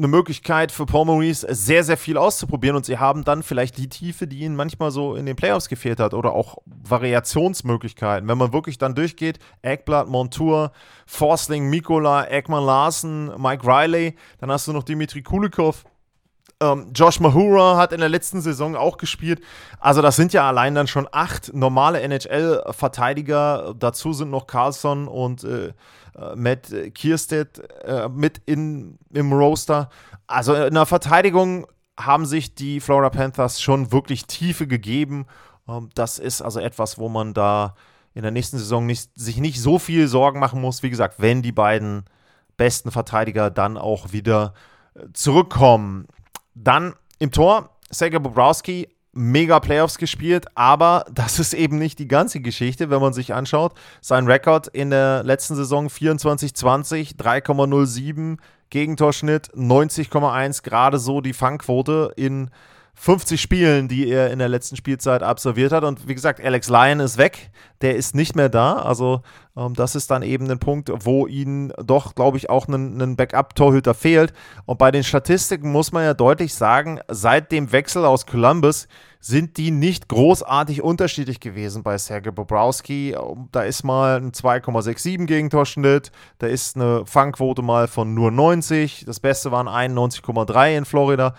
eine 0.01 0.09
Möglichkeit 0.09 0.73
für 0.73 0.87
Paul 0.87 1.05
Maurice, 1.05 1.47
sehr, 1.51 1.85
sehr 1.85 1.99
viel 1.99 2.17
auszuprobieren 2.17 2.75
und 2.75 2.87
sie 2.87 2.99
haben 2.99 3.23
dann 3.23 3.43
vielleicht 3.43 3.77
die 3.77 3.89
Tiefe, 3.89 4.27
die 4.27 4.39
ihnen 4.41 4.57
manchmal 4.57 4.91
so 4.91 5.15
in 5.15 5.27
den 5.27 5.37
Playoffs 5.37 5.69
gefehlt 5.69 6.01
hat 6.01 6.15
oder 6.15 6.33
auch 6.33 6.57
Variationsmöglichkeiten. 6.65 8.27
Wenn 8.27 8.39
man 8.39 8.55
wirklich 8.55 8.79
dann 8.79 8.95
durchgeht, 8.95 9.39
Eckblatt, 9.61 10.09
Montour, 10.09 10.73
Forsling, 11.05 11.69
Mikola, 11.69 12.31
Ekman 12.31 12.65
Larsen, 12.65 13.31
Mike 13.39 13.67
Riley, 13.67 14.17
dann 14.39 14.51
hast 14.51 14.67
du 14.67 14.73
noch 14.73 14.85
Dimitri 14.85 15.23
Kulikov. 15.23 15.85
Ähm, 16.63 16.93
Josh 16.95 17.21
Mahura 17.21 17.77
hat 17.77 17.93
in 17.93 18.01
der 18.01 18.09
letzten 18.09 18.41
Saison 18.41 18.77
auch 18.77 18.97
gespielt. 18.97 19.43
Also, 19.79 20.03
das 20.03 20.17
sind 20.17 20.33
ja 20.33 20.49
allein 20.49 20.75
dann 20.75 20.87
schon 20.87 21.09
acht 21.11 21.55
normale 21.55 22.01
NHL-Verteidiger. 22.01 23.75
Dazu 23.79 24.13
sind 24.13 24.31
noch 24.31 24.47
Carlson 24.47 25.09
und 25.09 25.45
äh, 25.45 25.73
Matt 26.35 26.73
Kierstedt 26.95 27.63
äh, 27.85 28.09
mit 28.09 28.43
in, 28.47 28.99
im 29.13 29.33
Roster. 29.33 29.91
Also 30.27 30.55
in 30.55 30.75
der 30.75 30.87
Verteidigung 30.87 31.67
haben 31.99 32.27
sich 32.27 32.55
die 32.55 32.81
Florida 32.81 33.11
Panthers 33.11 33.61
schon 33.61 33.93
wirklich 33.93 34.27
Tiefe 34.27 34.67
gegeben. 34.67 35.27
Ähm, 35.69 35.91
das 35.95 36.19
ist 36.19 36.43
also 36.43 36.61
etwas, 36.61 36.99
wo 36.99 37.09
man 37.09 37.35
da 37.35 37.75
in 38.15 38.23
der 38.23 38.31
nächsten 38.33 38.59
Saison 38.59 38.87
nicht, 38.87 39.11
sich 39.15 39.39
nicht 39.39 39.61
so 39.61 39.79
viel 39.79 40.09
Sorgen 40.09 40.41
machen 40.41 40.61
muss. 40.61 40.83
Wie 40.83 40.91
gesagt, 40.91 41.17
wenn 41.19 41.43
die 41.43 41.53
beiden 41.53 42.05
besten 42.57 42.91
Verteidiger 42.91 43.51
dann 43.51 43.79
auch 43.79 44.13
wieder 44.13 44.53
äh, 44.95 45.07
zurückkommen. 45.15 46.07
Dann 46.55 46.95
im 47.19 47.31
Tor 47.31 47.71
Sergej 47.91 48.21
Bobrowski 48.21 48.89
mega 49.13 49.61
Playoffs 49.61 49.99
gespielt, 49.99 50.47
aber 50.55 51.05
das 51.13 51.39
ist 51.39 51.55
eben 51.55 51.79
nicht 51.79 51.99
die 51.99 52.09
ganze 52.09 52.41
Geschichte, 52.41 52.91
wenn 52.91 53.01
man 53.01 53.13
sich 53.13 53.35
anschaut. 53.35 53.75
Sein 54.01 54.27
Rekord 54.27 54.69
in 54.69 54.91
der 54.91 55.23
letzten 55.25 55.57
Saison 55.57 55.89
24-20, 55.89 57.17
3,07 57.17 58.39
Gegentorschnitt, 58.71 59.53
90,1 59.55 60.63
gerade 60.63 60.99
so 60.99 61.21
die 61.21 61.33
Fangquote 61.33 62.13
in 62.17 62.51
50 63.03 63.41
Spielen, 63.41 63.89
die 63.89 64.11
er 64.11 64.31
in 64.31 64.41
der 64.41 64.51
letzten 64.51 64.77
Spielzeit 64.77 65.23
absolviert 65.23 65.73
hat. 65.73 65.85
Und 65.85 66.07
wie 66.07 66.15
gesagt, 66.15 66.39
Alex 66.39 66.69
Lyon 66.69 67.01
ist 67.01 67.17
weg, 67.17 67.51
der 67.81 67.97
ist 67.97 68.15
nicht 68.15 68.37
mehr 68.37 68.51
da. 68.51 68.75
Also 68.75 69.23
ähm, 69.57 69.73
das 69.73 69.95
ist 69.95 70.11
dann 70.11 70.23
eben 70.23 70.51
ein 70.51 70.59
Punkt, 70.59 70.93
wo 70.95 71.27
ihnen 71.27 71.73
doch, 71.83 72.15
glaube 72.15 72.37
ich, 72.37 72.51
auch 72.51 72.69
ein, 72.69 73.17
Backup-Torhüter 73.17 73.95
fehlt. 73.95 74.35
Und 74.67 74.77
bei 74.77 74.91
den 74.91 75.03
Statistiken 75.03 75.73
muss 75.73 75.93
man 75.93 76.05
ja 76.05 76.13
deutlich 76.13 76.53
sagen, 76.53 77.01
seit 77.09 77.53
dem 77.53 77.73
Wechsel 77.73 78.05
aus 78.05 78.27
Columbus 78.27 78.87
sind 79.19 79.57
die 79.57 79.71
nicht 79.71 80.09
großartig 80.09 80.83
unterschiedlich 80.83 81.41
gewesen 81.41 81.83
bei 81.83 81.97
Sergei 81.97 82.33
Bobrowski. 82.33 83.13
Ähm, 83.13 83.49
da 83.51 83.63
ist 83.63 83.83
mal 83.83 84.17
ein 84.19 84.33
2,67 84.33 85.25
Gegentorschnitt, 85.25 86.13
da 86.37 86.49
ist 86.49 86.77
eine 86.77 87.07
Fangquote 87.07 87.63
mal 87.63 87.89
von 87.89 88.13
nur 88.13 88.31
90, 88.31 89.07
das 89.07 89.21
Beste 89.21 89.51
waren 89.51 89.69
91,3 89.69 90.77
in 90.77 90.85
Florida. 90.85 91.35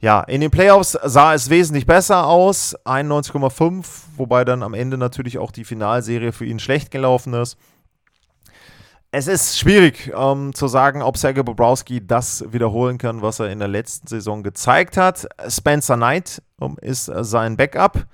Ja, 0.00 0.20
in 0.20 0.40
den 0.40 0.52
Playoffs 0.52 0.96
sah 1.02 1.34
es 1.34 1.50
wesentlich 1.50 1.84
besser 1.84 2.26
aus, 2.26 2.76
91,5, 2.84 3.84
wobei 4.16 4.44
dann 4.44 4.62
am 4.62 4.72
Ende 4.72 4.96
natürlich 4.96 5.38
auch 5.38 5.50
die 5.50 5.64
Finalserie 5.64 6.30
für 6.30 6.44
ihn 6.44 6.60
schlecht 6.60 6.92
gelaufen 6.92 7.34
ist. 7.34 7.56
Es 9.10 9.26
ist 9.26 9.58
schwierig 9.58 10.12
ähm, 10.14 10.54
zu 10.54 10.68
sagen, 10.68 11.02
ob 11.02 11.16
Sergei 11.16 11.42
Bobrowski 11.42 12.06
das 12.06 12.44
wiederholen 12.52 12.98
kann, 12.98 13.22
was 13.22 13.40
er 13.40 13.50
in 13.50 13.58
der 13.58 13.66
letzten 13.66 14.06
Saison 14.06 14.42
gezeigt 14.42 14.96
hat. 14.96 15.26
Spencer 15.48 15.96
Knight 15.96 16.42
ähm, 16.60 16.76
ist 16.80 17.08
äh, 17.08 17.24
sein 17.24 17.56
Backup 17.56 18.06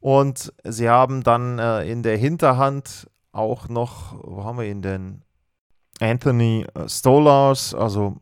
und 0.00 0.52
sie 0.64 0.90
haben 0.90 1.22
dann 1.22 1.58
äh, 1.58 1.84
in 1.84 2.02
der 2.02 2.18
Hinterhand 2.18 3.08
auch 3.32 3.68
noch, 3.68 4.16
wo 4.22 4.44
haben 4.44 4.58
wir 4.58 4.66
ihn 4.66 4.82
denn? 4.82 5.22
Anthony 6.00 6.66
äh, 6.74 6.88
Stolars, 6.88 7.74
also 7.74 8.16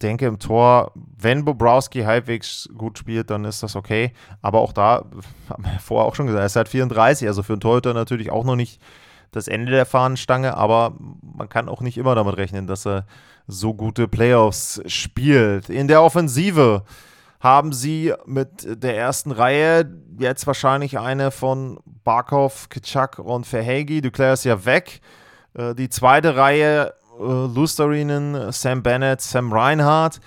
denke 0.00 0.26
im 0.26 0.38
Tor, 0.38 0.92
wenn 0.94 1.44
Bobrowski 1.44 2.02
halbwegs 2.02 2.68
gut 2.76 2.98
spielt, 2.98 3.30
dann 3.30 3.44
ist 3.44 3.62
das 3.62 3.76
okay. 3.76 4.12
Aber 4.42 4.60
auch 4.60 4.72
da, 4.72 5.04
haben 5.48 5.64
wir 5.64 5.78
vorher 5.80 6.06
auch 6.06 6.14
schon 6.14 6.26
gesagt, 6.26 6.42
er 6.42 6.46
ist 6.46 6.56
halt 6.56 6.68
34, 6.68 7.28
also 7.28 7.42
für 7.42 7.54
einen 7.54 7.60
Torhüter 7.60 7.94
natürlich 7.94 8.30
auch 8.30 8.44
noch 8.44 8.56
nicht 8.56 8.80
das 9.32 9.46
Ende 9.46 9.70
der 9.70 9.86
Fahnenstange, 9.86 10.56
aber 10.56 10.94
man 11.22 11.48
kann 11.48 11.68
auch 11.68 11.82
nicht 11.82 11.98
immer 11.98 12.14
damit 12.14 12.36
rechnen, 12.36 12.66
dass 12.66 12.86
er 12.86 13.06
so 13.46 13.74
gute 13.74 14.08
Playoffs 14.08 14.80
spielt. 14.86 15.68
In 15.68 15.86
der 15.86 16.02
Offensive 16.02 16.82
haben 17.40 17.72
sie 17.72 18.12
mit 18.26 18.82
der 18.82 18.96
ersten 18.96 19.30
Reihe 19.30 19.90
jetzt 20.18 20.46
wahrscheinlich 20.46 20.98
eine 20.98 21.30
von 21.30 21.78
Barkov, 22.04 22.68
Kitschak 22.68 23.18
und 23.18 23.46
Verhegi. 23.46 24.00
Duclair 24.02 24.34
ist 24.34 24.44
ja 24.44 24.64
weg. 24.64 25.00
Äh, 25.54 25.74
die 25.74 25.88
zweite 25.88 26.36
Reihe 26.36 26.92
Lusterinen, 27.20 28.52
Sam 28.52 28.82
Bennett, 28.82 29.20
Sam 29.20 29.52
Reinhardt. 29.52 30.20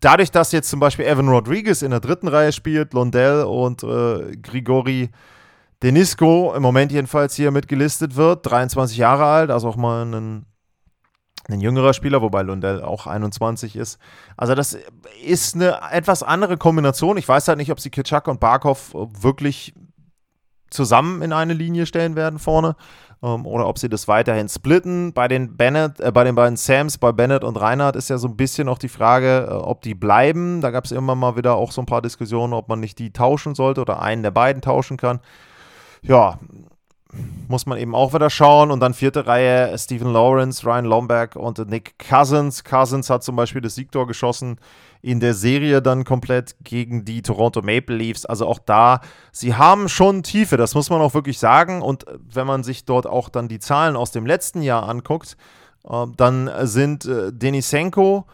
dadurch, 0.00 0.30
dass 0.30 0.52
jetzt 0.52 0.70
zum 0.70 0.80
Beispiel 0.80 1.04
Evan 1.04 1.28
Rodriguez 1.28 1.82
in 1.82 1.90
der 1.90 2.00
dritten 2.00 2.28
Reihe 2.28 2.52
spielt, 2.52 2.94
Londell 2.94 3.42
und 3.42 3.82
äh, 3.82 4.36
Grigori 4.36 5.10
Denisco 5.82 6.52
im 6.54 6.62
Moment 6.62 6.92
jedenfalls 6.92 7.34
hier 7.34 7.50
mitgelistet 7.50 8.16
wird, 8.16 8.50
23 8.50 8.98
Jahre 8.98 9.24
alt, 9.24 9.50
also 9.50 9.68
auch 9.68 9.76
mal 9.76 10.04
ein, 10.04 10.44
ein 11.48 11.60
jüngerer 11.60 11.94
Spieler, 11.94 12.20
wobei 12.20 12.42
Lundell 12.42 12.82
auch 12.82 13.06
21 13.06 13.76
ist. 13.76 13.98
Also 14.36 14.54
das 14.54 14.76
ist 15.24 15.54
eine 15.54 15.78
etwas 15.90 16.22
andere 16.22 16.58
Kombination. 16.58 17.16
Ich 17.16 17.28
weiß 17.28 17.48
halt 17.48 17.58
nicht, 17.58 17.72
ob 17.72 17.80
sie 17.80 17.90
Kitschak 17.90 18.28
und 18.28 18.40
Barkov 18.40 18.92
wirklich 18.94 19.74
zusammen 20.70 21.22
in 21.22 21.32
eine 21.32 21.52
Linie 21.52 21.86
stellen 21.86 22.16
werden 22.16 22.38
vorne 22.38 22.76
ähm, 23.22 23.46
oder 23.46 23.66
ob 23.68 23.78
sie 23.78 23.88
das 23.88 24.08
weiterhin 24.08 24.48
splitten. 24.48 25.12
Bei 25.12 25.28
den 25.28 25.56
Bennett, 25.56 26.00
äh, 26.00 26.12
bei 26.12 26.24
den 26.24 26.34
beiden 26.34 26.56
Sams, 26.56 26.98
bei 26.98 27.12
Bennett 27.12 27.44
und 27.44 27.56
Reinhardt 27.56 27.96
ist 27.96 28.10
ja 28.10 28.18
so 28.18 28.28
ein 28.28 28.36
bisschen 28.36 28.66
noch 28.66 28.78
die 28.78 28.88
Frage, 28.88 29.48
äh, 29.50 29.54
ob 29.54 29.82
die 29.82 29.94
bleiben. 29.94 30.60
Da 30.60 30.70
gab 30.70 30.84
es 30.84 30.92
immer 30.92 31.14
mal 31.14 31.36
wieder 31.36 31.56
auch 31.56 31.72
so 31.72 31.82
ein 31.82 31.86
paar 31.86 32.02
Diskussionen, 32.02 32.52
ob 32.52 32.68
man 32.68 32.80
nicht 32.80 32.98
die 32.98 33.12
tauschen 33.12 33.54
sollte 33.54 33.80
oder 33.80 34.00
einen 34.00 34.22
der 34.22 34.30
beiden 34.30 34.62
tauschen 34.62 34.96
kann 34.96 35.20
ja, 36.02 36.38
muss 37.48 37.66
man 37.66 37.78
eben 37.78 37.94
auch 37.94 38.14
wieder 38.14 38.30
schauen. 38.30 38.70
Und 38.70 38.80
dann 38.80 38.94
vierte 38.94 39.26
Reihe 39.26 39.76
Stephen 39.78 40.12
Lawrence, 40.12 40.64
Ryan 40.64 40.84
Lomberg 40.84 41.36
und 41.36 41.58
Nick 41.68 41.98
Cousins. 41.98 42.64
Cousins 42.64 43.10
hat 43.10 43.22
zum 43.22 43.36
Beispiel 43.36 43.60
das 43.60 43.74
Siegtor 43.74 44.06
geschossen 44.06 44.58
in 45.02 45.20
der 45.20 45.34
Serie 45.34 45.80
dann 45.80 46.04
komplett 46.04 46.56
gegen 46.62 47.04
die 47.04 47.22
Toronto 47.22 47.62
Maple 47.62 47.96
Leafs. 47.96 48.26
Also 48.26 48.46
auch 48.46 48.58
da, 48.58 49.00
sie 49.32 49.54
haben 49.54 49.88
schon 49.88 50.22
Tiefe, 50.22 50.56
das 50.56 50.74
muss 50.74 50.90
man 50.90 51.00
auch 51.00 51.14
wirklich 51.14 51.38
sagen. 51.38 51.82
Und 51.82 52.04
wenn 52.32 52.46
man 52.46 52.62
sich 52.62 52.84
dort 52.84 53.06
auch 53.06 53.28
dann 53.28 53.48
die 53.48 53.58
Zahlen 53.58 53.96
aus 53.96 54.10
dem 54.10 54.26
letzten 54.26 54.62
Jahr 54.62 54.88
anguckt, 54.88 55.36
äh, 55.88 56.06
dann 56.16 56.50
sind 56.66 57.06
äh, 57.06 57.32
Denisenko 57.32 58.26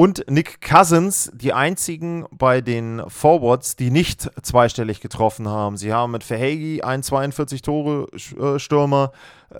und 0.00 0.24
Nick 0.30 0.62
Cousins 0.62 1.30
die 1.34 1.52
einzigen 1.52 2.24
bei 2.30 2.62
den 2.62 3.02
Forwards, 3.08 3.76
die 3.76 3.90
nicht 3.90 4.30
zweistellig 4.40 5.02
getroffen 5.02 5.46
haben. 5.46 5.76
Sie 5.76 5.92
haben 5.92 6.12
mit 6.12 6.24
Verhegi 6.24 6.80
einen 6.80 7.02
42 7.02 7.60
Tore 7.60 8.06
äh, 8.14 8.58
Stürmer, 8.58 9.12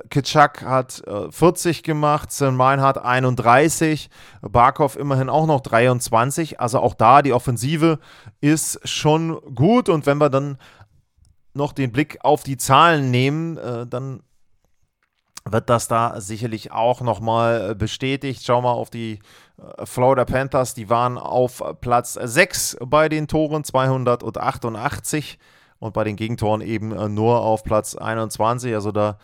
Kitschak 0.09 0.63
hat 0.63 1.07
äh, 1.07 1.31
40 1.31 1.83
gemacht, 1.83 2.33
St. 2.33 2.59
hat 2.59 3.05
31, 3.05 4.09
Barkov 4.41 4.97
immerhin 4.97 5.29
auch 5.29 5.47
noch 5.47 5.61
23. 5.61 6.59
Also 6.59 6.79
auch 6.79 6.95
da 6.95 7.21
die 7.21 7.35
Offensive 7.35 7.99
ist 8.41 8.81
schon 8.89 9.39
gut 9.55 9.91
und 9.91 10.07
wenn 10.07 10.17
wir 10.17 10.31
dann 10.31 10.57
noch 11.53 11.75
den 11.75 11.93
Blick 11.93 12.17
auf 12.23 12.45
die 12.45 12.57
Zahlen 12.57 13.11
nehmen, 13.11 13.59
äh, 13.59 13.87
dann 13.87 14.23
wird 15.45 15.71
das 15.71 15.89
da 15.89 16.21
sicherlich 16.21 16.73
auch 16.73 17.01
nochmal 17.01 17.75
bestätigt. 17.75 18.43
Schau 18.45 18.61
mal 18.61 18.73
auf 18.73 18.91
die 18.91 19.13
äh, 19.15 19.19
Florida 19.85 20.25
Panthers, 20.25 20.75
die 20.75 20.89
waren 20.89 21.19
auf 21.19 21.63
Platz 21.81 22.15
6 22.15 22.79
bei 22.87 23.09
den 23.09 23.29
Toren, 23.29 23.65
288 23.65 25.39
und 25.79 25.95
bei 25.95 26.05
den 26.05 26.17
Gegentoren 26.17 26.61
eben 26.61 26.93
äh, 26.93 27.09
nur 27.09 27.41
auf 27.41 27.65
Platz 27.65 27.97
21. 27.97 28.75
Also 28.75 28.93
da 28.93 29.19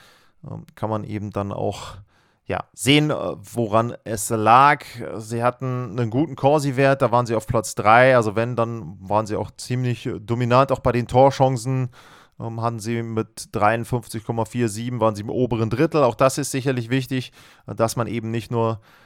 ähm, 0.49 0.65
kann 0.75 0.91
man 0.91 1.05
eben 1.05 1.31
dann 1.31 1.53
auch 1.53 1.99
ja, 2.47 2.65
sehen, 2.73 3.11
äh, 3.11 3.15
woran 3.15 3.95
es 4.05 4.31
lag. 4.31 4.85
Sie 5.17 5.43
hatten 5.43 5.99
einen 5.99 6.11
guten 6.11 6.37
Corsi-Wert, 6.37 7.03
da 7.03 7.13
waren 7.13 7.27
sie 7.27 7.35
auf 7.35 7.47
Platz 7.47 7.75
3. 7.75 8.17
Also 8.17 8.37
wenn, 8.37 8.57
dann 8.57 8.97
waren 9.01 9.27
sie 9.27 9.37
auch 9.37 9.51
ziemlich 9.57 10.09
dominant, 10.21 10.73
auch 10.73 10.81
bei 10.81 10.93
den 10.93 11.07
Torchancen 11.07 11.91
ähm, 12.41 12.61
hatten 12.61 12.81
sie 12.81 13.03
mit 13.03 13.49
53,47, 13.53 15.01
waren 15.01 15.15
sie 15.15 15.23
im 15.23 15.31
oberen 15.31 15.71
Drittel. 15.71 16.03
Auch 16.03 16.15
das 16.15 16.39
ist 16.39 16.51
sicherlich 16.51 16.91
wichtig, 16.91 17.33
dass 17.67 17.97
man 17.97 18.07
eben 18.07 18.31
nicht 18.31 18.51
nur 18.51 18.73
äh, 18.73 19.06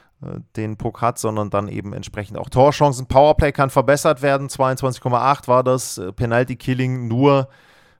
den 0.55 0.77
Puck 0.77 1.01
hat, 1.01 1.17
sondern 1.17 1.49
dann 1.49 1.67
eben 1.67 1.93
entsprechend 1.93 2.37
auch 2.37 2.49
Torchancen. 2.49 3.07
Powerplay 3.07 3.51
kann 3.51 3.69
verbessert 3.69 4.21
werden. 4.21 4.49
22,8 4.49 5.47
war 5.47 5.63
das. 5.63 5.97
Äh, 5.97 6.11
Penalty 6.13 6.55
Killing 6.55 7.07
nur 7.07 7.49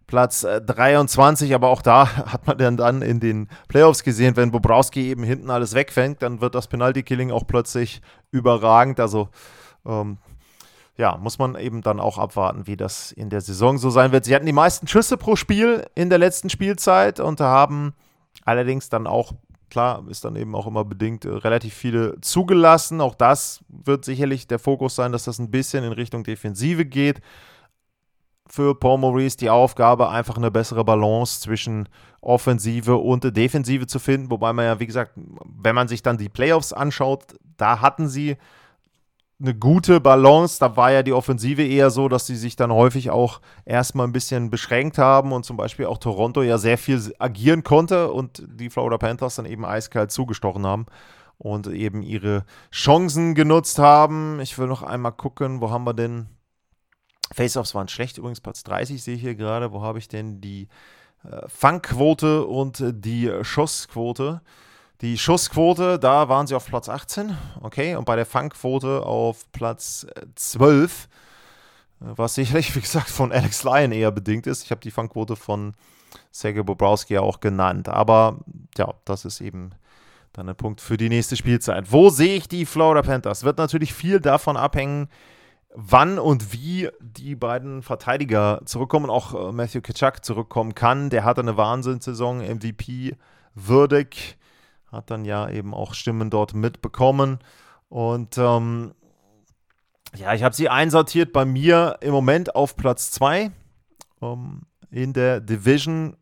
Platz 0.08 0.42
23, 0.42 1.50
äh, 1.50 1.54
aber 1.54 1.70
auch 1.70 1.82
da 1.82 2.16
hat 2.32 2.46
man 2.46 2.58
dann, 2.58 2.78
dann 2.78 3.02
in 3.02 3.20
den 3.20 3.48
Playoffs 3.68 4.04
gesehen, 4.04 4.36
wenn 4.36 4.52
Bobrowski 4.52 5.10
eben 5.10 5.24
hinten 5.24 5.50
alles 5.50 5.74
wegfängt, 5.74 6.22
dann 6.22 6.42
wird 6.42 6.54
das 6.54 6.68
Penalty 6.68 7.04
Killing 7.04 7.32
auch 7.32 7.48
plötzlich 7.48 8.02
überragend. 8.30 9.00
Also 9.00 9.30
ähm, 9.86 10.18
ja, 10.98 11.18
muss 11.18 11.40
man 11.40 11.56
eben 11.56 11.82
dann 11.82 12.00
auch 12.00 12.18
abwarten, 12.18 12.68
wie 12.68 12.78
das 12.78 13.12
in 13.12 13.30
der 13.30 13.42
Saison 13.42 13.78
so 13.78 13.90
sein 13.90 14.12
wird. 14.12 14.26
Sie 14.26 14.36
hatten 14.36 14.46
die 14.46 14.52
meisten 14.52 14.88
Schüsse 14.88 15.18
pro 15.18 15.36
Spiel 15.36 15.88
in 15.96 16.10
der 16.10 16.20
letzten 16.20 16.50
Spielzeit 16.50 17.20
und 17.20 17.40
haben 17.40 17.94
allerdings 18.46 18.90
dann 18.90 19.08
auch, 19.08 19.34
klar, 19.72 20.04
ist 20.10 20.24
dann 20.24 20.36
eben 20.36 20.54
auch 20.54 20.68
immer 20.68 20.86
bedingt, 20.86 21.26
äh, 21.26 21.30
relativ 21.30 21.74
viele 21.74 22.20
zugelassen. 22.22 23.02
Auch 23.02 23.16
das 23.16 23.64
wird 23.68 24.06
sicherlich 24.06 24.48
der 24.48 24.60
Fokus 24.60 24.96
sein, 24.96 25.12
dass 25.12 25.24
das 25.24 25.40
ein 25.40 25.50
bisschen 25.50 25.84
in 25.84 25.94
Richtung 25.94 26.24
Defensive 26.24 26.86
geht. 26.86 27.22
Für 28.48 28.76
Paul 28.76 29.00
Maurice 29.00 29.38
die 29.38 29.50
Aufgabe, 29.50 30.10
einfach 30.10 30.38
eine 30.38 30.52
bessere 30.52 30.84
Balance 30.84 31.40
zwischen 31.40 31.88
Offensive 32.20 32.98
und 32.98 33.36
Defensive 33.36 33.88
zu 33.88 33.98
finden. 33.98 34.30
Wobei 34.30 34.54
man 34.54 34.66
ja, 34.66 34.80
wie 34.80 34.88
gesagt, 34.88 35.14
wenn 35.16 35.74
man 35.74 35.88
sich 35.88 36.04
dann 36.04 36.18
die 36.18 36.30
Playoffs 36.30 36.74
anschaut, 36.74 37.24
da 37.58 37.82
hatten 37.82 38.08
sie 38.08 38.38
eine 39.42 39.56
gute 39.56 40.00
Balance. 40.00 40.60
Da 40.60 40.76
war 40.76 40.92
ja 40.92 41.04
die 41.04 41.14
Offensive 41.14 41.64
eher 41.64 41.90
so, 41.90 42.08
dass 42.08 42.28
sie 42.28 42.36
sich 42.36 42.56
dann 42.56 42.72
häufig 42.72 43.10
auch 43.10 43.42
erstmal 43.66 44.08
ein 44.08 44.12
bisschen 44.12 44.50
beschränkt 44.50 44.98
haben 44.98 45.32
und 45.32 45.46
zum 45.46 45.58
Beispiel 45.58 45.86
auch 45.86 45.98
Toronto 45.98 46.42
ja 46.44 46.58
sehr 46.58 46.78
viel 46.78 47.14
agieren 47.20 47.64
konnte 47.64 48.12
und 48.12 48.44
die 48.48 48.70
Florida 48.70 48.98
Panthers 48.98 49.36
dann 49.36 49.46
eben 49.46 49.66
eiskalt 49.66 50.12
zugestochen 50.12 50.66
haben 50.66 50.86
und 51.38 51.68
eben 51.68 52.04
ihre 52.04 52.46
Chancen 52.72 53.34
genutzt 53.34 53.80
haben. 53.80 54.40
Ich 54.42 54.58
will 54.58 54.68
noch 54.68 54.84
einmal 54.84 55.14
gucken, 55.14 55.62
wo 55.62 55.72
haben 55.72 55.86
wir 55.86 55.94
denn? 55.94 56.28
Face-Offs 57.34 57.74
waren 57.74 57.88
schlecht, 57.88 58.18
übrigens 58.18 58.42
Platz 58.42 58.64
30 58.64 59.02
sehe 59.02 59.16
ich 59.16 59.22
hier 59.22 59.36
gerade. 59.36 59.72
Wo 59.72 59.82
habe 59.82 60.00
ich 60.00 60.10
denn 60.10 60.42
die 60.42 60.68
äh, 61.24 61.48
Fangquote 61.48 62.46
und 62.46 62.84
die 62.84 63.32
Schussquote? 63.42 64.42
Die 65.02 65.18
Schussquote, 65.18 65.98
da 65.98 66.30
waren 66.30 66.46
sie 66.46 66.54
auf 66.54 66.68
Platz 66.68 66.88
18, 66.88 67.36
okay, 67.62 67.96
und 67.96 68.06
bei 68.06 68.16
der 68.16 68.28
Fangquote 68.28 69.04
auf 69.04 69.52
Platz 69.52 70.06
12, 70.36 71.06
äh, 72.02 72.06
was 72.16 72.36
sicherlich, 72.36 72.76
wie 72.76 72.82
gesagt, 72.82 73.10
von 73.10 73.32
Alex 73.32 73.64
Lyon 73.64 73.94
eher 73.94 74.12
bedingt 74.12 74.46
ist. 74.46 74.64
Ich 74.64 74.70
habe 74.70 74.82
die 74.82 74.92
Fangquote 74.92 75.36
von 75.36 75.74
Sergei 76.32 76.62
Bobrowski 76.62 77.16
ja 77.16 77.22
auch 77.22 77.40
genannt, 77.40 77.90
aber 77.90 78.38
ja, 78.78 78.94
das 79.06 79.26
ist 79.26 79.42
eben 79.42 79.72
dann 80.34 80.48
ein 80.48 80.56
Punkt 80.56 80.82
für 80.82 80.98
die 80.98 81.10
nächste 81.10 81.36
Spielzeit. 81.36 81.92
Wo 81.92 82.10
sehe 82.10 82.36
ich 82.36 82.48
die 82.48 82.68
Florida 82.68 83.02
Panthers? 83.02 83.44
Wird 83.44 83.58
natürlich 83.58 83.96
viel 83.96 84.20
davon 84.20 84.56
abhängen, 84.56 85.10
wann 85.74 86.20
und 86.20 86.54
wie 86.54 86.90
die 87.00 87.36
beiden 87.36 87.82
Verteidiger 87.82 88.62
zurückkommen, 88.66 89.10
auch 89.10 89.50
äh, 89.50 89.52
Matthew 89.52 89.82
Kitschak 89.82 90.24
zurückkommen 90.24 90.76
kann. 90.76 91.10
Der 91.10 91.24
hatte 91.24 91.42
eine 91.42 91.58
Wahnsinnssaison, 91.58 92.38
MVP 92.38 93.16
würdig 93.56 94.38
hat 94.92 95.10
dann 95.10 95.26
ja 95.26 95.50
eben 95.50 95.74
auch 95.74 95.94
Stimmen 95.94 96.30
dort 96.30 96.54
mitbekommen. 96.54 97.40
Und 97.90 98.38
ähm, 98.38 98.94
ja, 100.16 100.34
ich 100.34 100.44
habe 100.44 100.56
sie 100.56 100.70
einsortiert 100.70 101.32
bei 101.32 101.46
mir 101.46 101.98
im 102.02 102.12
Moment 102.12 102.56
auf 102.56 102.76
Platz 102.76 103.12
2 103.12 103.52
ähm, 104.22 104.62
in 104.90 105.14
der 105.14 105.40
Division. 105.40 106.18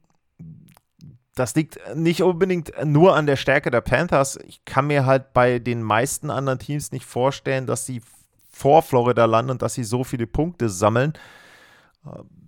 Das 1.35 1.55
liegt 1.55 1.79
nicht 1.95 2.21
unbedingt 2.21 2.73
nur 2.85 3.15
an 3.15 3.25
der 3.25 3.37
Stärke 3.37 3.71
der 3.71 3.81
Panthers. 3.81 4.37
Ich 4.45 4.65
kann 4.65 4.87
mir 4.87 5.05
halt 5.05 5.33
bei 5.33 5.59
den 5.59 5.81
meisten 5.81 6.29
anderen 6.29 6.59
Teams 6.59 6.91
nicht 6.91 7.05
vorstellen, 7.05 7.65
dass 7.65 7.85
sie 7.85 8.01
vor 8.51 8.81
Florida 8.81 9.25
landen 9.25 9.51
und 9.51 9.61
dass 9.61 9.73
sie 9.73 9.85
so 9.85 10.03
viele 10.03 10.27
Punkte 10.27 10.69
sammeln. 10.69 11.13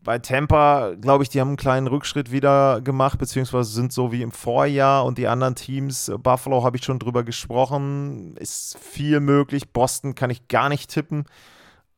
Bei 0.04 0.17
Tampa, 0.17 0.95
glaube 1.00 1.24
ich, 1.24 1.30
die 1.30 1.39
haben 1.39 1.50
einen 1.50 1.58
kleinen 1.58 1.88
Rückschritt 1.88 2.32
wieder 2.32 2.82
gemacht, 2.82 3.19
beziehungsweise 3.19 3.71
sind 3.71 3.93
so 3.93 4.12
wie 4.12 4.24
im 4.24 4.32
Vorjahr 4.32 5.06
und 5.06 5.17
die 5.17 5.28
anderen 5.28 5.56
Teams, 5.56 6.12
Buffalo 6.24 6.63
habe 6.63 6.78
ich 6.78 6.84
schon 6.84 6.97
drüber 6.97 7.24
gesprochen, 7.24 8.36
ist 8.38 8.80
viel 8.80 9.19
möglich. 9.19 9.71
Boston 9.71 10.15
kann 10.15 10.32
ich 10.32 10.47
gar 10.47 10.69
nicht 10.69 10.89
tippen. 10.89 11.26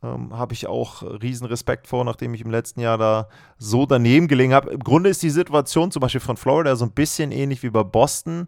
Ähm, 0.03 0.37
habe 0.37 0.53
ich 0.53 0.67
auch 0.67 1.01
riesen 1.01 1.47
Respekt 1.47 1.87
vor, 1.87 2.03
nachdem 2.03 2.33
ich 2.33 2.41
im 2.41 2.51
letzten 2.51 2.81
Jahr 2.81 2.97
da 2.97 3.29
so 3.57 3.85
daneben 3.85 4.27
gelegen 4.27 4.53
habe. 4.53 4.71
Im 4.71 4.81
Grunde 4.81 5.09
ist 5.09 5.23
die 5.23 5.29
Situation 5.29 5.91
zum 5.91 6.01
Beispiel 6.01 6.19
von 6.19 6.35
Florida 6.35 6.75
so 6.75 6.85
ein 6.85 6.91
bisschen 6.91 7.31
ähnlich 7.31 7.63
wie 7.63 7.69
bei 7.69 7.83
Boston, 7.83 8.47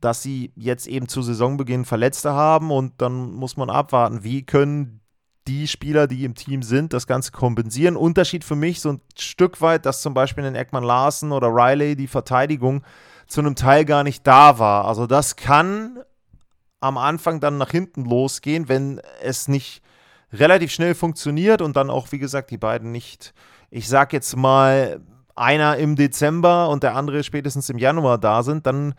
dass 0.00 0.22
sie 0.22 0.52
jetzt 0.54 0.86
eben 0.86 1.08
zu 1.08 1.22
Saisonbeginn 1.22 1.84
Verletzte 1.84 2.32
haben 2.32 2.70
und 2.70 3.02
dann 3.02 3.32
muss 3.32 3.56
man 3.56 3.70
abwarten, 3.70 4.22
wie 4.22 4.44
können 4.46 5.00
die 5.48 5.66
Spieler, 5.66 6.06
die 6.06 6.24
im 6.24 6.34
Team 6.34 6.62
sind, 6.62 6.92
das 6.92 7.06
Ganze 7.06 7.32
kompensieren. 7.32 7.96
Unterschied 7.96 8.44
für 8.44 8.54
mich 8.54 8.80
so 8.80 8.92
ein 8.92 9.00
Stück 9.18 9.60
weit, 9.60 9.86
dass 9.86 10.02
zum 10.02 10.14
Beispiel 10.14 10.44
in 10.44 10.54
Ekman 10.54 10.84
Larsen 10.84 11.32
oder 11.32 11.48
Riley 11.48 11.96
die 11.96 12.06
Verteidigung 12.06 12.84
zu 13.26 13.40
einem 13.40 13.54
Teil 13.54 13.84
gar 13.84 14.04
nicht 14.04 14.26
da 14.26 14.58
war. 14.58 14.84
Also 14.84 15.06
das 15.06 15.36
kann 15.36 15.98
am 16.80 16.98
Anfang 16.98 17.40
dann 17.40 17.58
nach 17.58 17.70
hinten 17.70 18.04
losgehen, 18.04 18.68
wenn 18.68 19.00
es 19.22 19.48
nicht 19.48 19.82
relativ 20.32 20.70
schnell 20.70 20.94
funktioniert 20.94 21.62
und 21.62 21.76
dann 21.76 21.90
auch, 21.90 22.12
wie 22.12 22.18
gesagt, 22.18 22.50
die 22.50 22.58
beiden 22.58 22.92
nicht, 22.92 23.32
ich 23.70 23.88
sag 23.88 24.12
jetzt 24.12 24.36
mal, 24.36 25.00
einer 25.34 25.76
im 25.76 25.96
Dezember 25.96 26.68
und 26.68 26.82
der 26.82 26.94
andere 26.94 27.24
spätestens 27.24 27.70
im 27.70 27.78
Januar 27.78 28.18
da 28.18 28.42
sind, 28.42 28.66
dann 28.66 28.94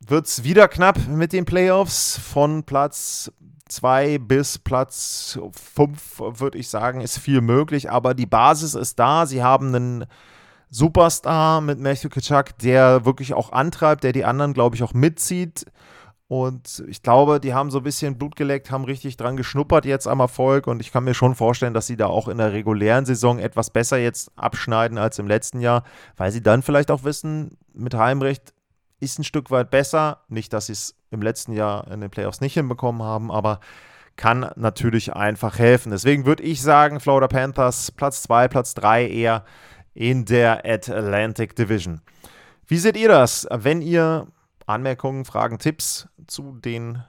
wird 0.00 0.26
es 0.26 0.44
wieder 0.44 0.68
knapp 0.68 1.08
mit 1.08 1.32
den 1.32 1.44
Playoffs 1.44 2.18
von 2.18 2.62
Platz 2.62 3.32
2 3.68 4.18
bis 4.18 4.58
Platz 4.58 5.38
5, 5.74 6.20
würde 6.40 6.58
ich 6.58 6.68
sagen, 6.68 7.00
ist 7.00 7.18
viel 7.18 7.40
möglich. 7.40 7.90
Aber 7.90 8.14
die 8.14 8.26
Basis 8.26 8.74
ist 8.74 8.98
da. 8.98 9.26
Sie 9.26 9.42
haben 9.42 9.74
einen 9.74 10.06
Superstar 10.70 11.60
mit 11.60 11.78
Matthew 11.78 12.08
Kitschak, 12.08 12.58
der 12.58 13.04
wirklich 13.04 13.34
auch 13.34 13.52
antreibt, 13.52 14.04
der 14.04 14.12
die 14.12 14.24
anderen, 14.24 14.54
glaube 14.54 14.76
ich, 14.76 14.82
auch 14.82 14.94
mitzieht. 14.94 15.64
Und 16.28 16.84
ich 16.88 17.02
glaube, 17.02 17.40
die 17.40 17.54
haben 17.54 17.70
so 17.70 17.78
ein 17.78 17.84
bisschen 17.84 18.18
Blut 18.18 18.36
geleckt, 18.36 18.70
haben 18.70 18.84
richtig 18.84 19.16
dran 19.16 19.38
geschnuppert 19.38 19.86
jetzt 19.86 20.06
am 20.06 20.20
Erfolg. 20.20 20.66
Und 20.66 20.80
ich 20.80 20.92
kann 20.92 21.04
mir 21.04 21.14
schon 21.14 21.34
vorstellen, 21.34 21.72
dass 21.72 21.86
sie 21.86 21.96
da 21.96 22.06
auch 22.06 22.28
in 22.28 22.36
der 22.36 22.52
regulären 22.52 23.06
Saison 23.06 23.38
etwas 23.38 23.70
besser 23.70 23.96
jetzt 23.96 24.30
abschneiden 24.36 24.98
als 24.98 25.18
im 25.18 25.26
letzten 25.26 25.60
Jahr, 25.60 25.84
weil 26.18 26.30
sie 26.30 26.42
dann 26.42 26.62
vielleicht 26.62 26.90
auch 26.90 27.02
wissen, 27.04 27.56
mit 27.72 27.94
Heimrecht 27.94 28.52
ist 29.00 29.18
ein 29.18 29.24
Stück 29.24 29.50
weit 29.50 29.70
besser. 29.70 30.22
Nicht, 30.28 30.52
dass 30.52 30.66
sie 30.66 30.72
es 30.72 30.94
im 31.10 31.22
letzten 31.22 31.52
Jahr 31.52 31.90
in 31.90 32.00
den 32.00 32.10
Playoffs 32.10 32.40
nicht 32.40 32.54
hinbekommen 32.54 33.02
haben, 33.02 33.30
aber 33.30 33.60
kann 34.16 34.50
natürlich 34.56 35.14
einfach 35.14 35.58
helfen. 35.58 35.90
Deswegen 35.90 36.26
würde 36.26 36.42
ich 36.42 36.60
sagen, 36.60 37.00
Florida 37.00 37.28
Panthers 37.28 37.92
Platz 37.92 38.22
2, 38.24 38.48
Platz 38.48 38.74
3 38.74 39.08
eher 39.08 39.44
in 39.94 40.24
der 40.24 40.64
Atlantic 40.64 41.56
Division. 41.56 42.00
Wie 42.66 42.76
seht 42.76 42.96
ihr 42.96 43.08
das, 43.08 43.46
wenn 43.50 43.80
ihr 43.80 44.26
Anmerkungen, 44.66 45.24
Fragen, 45.24 45.58
Tipps 45.58 46.08
zu 46.26 46.58
den 46.58 47.02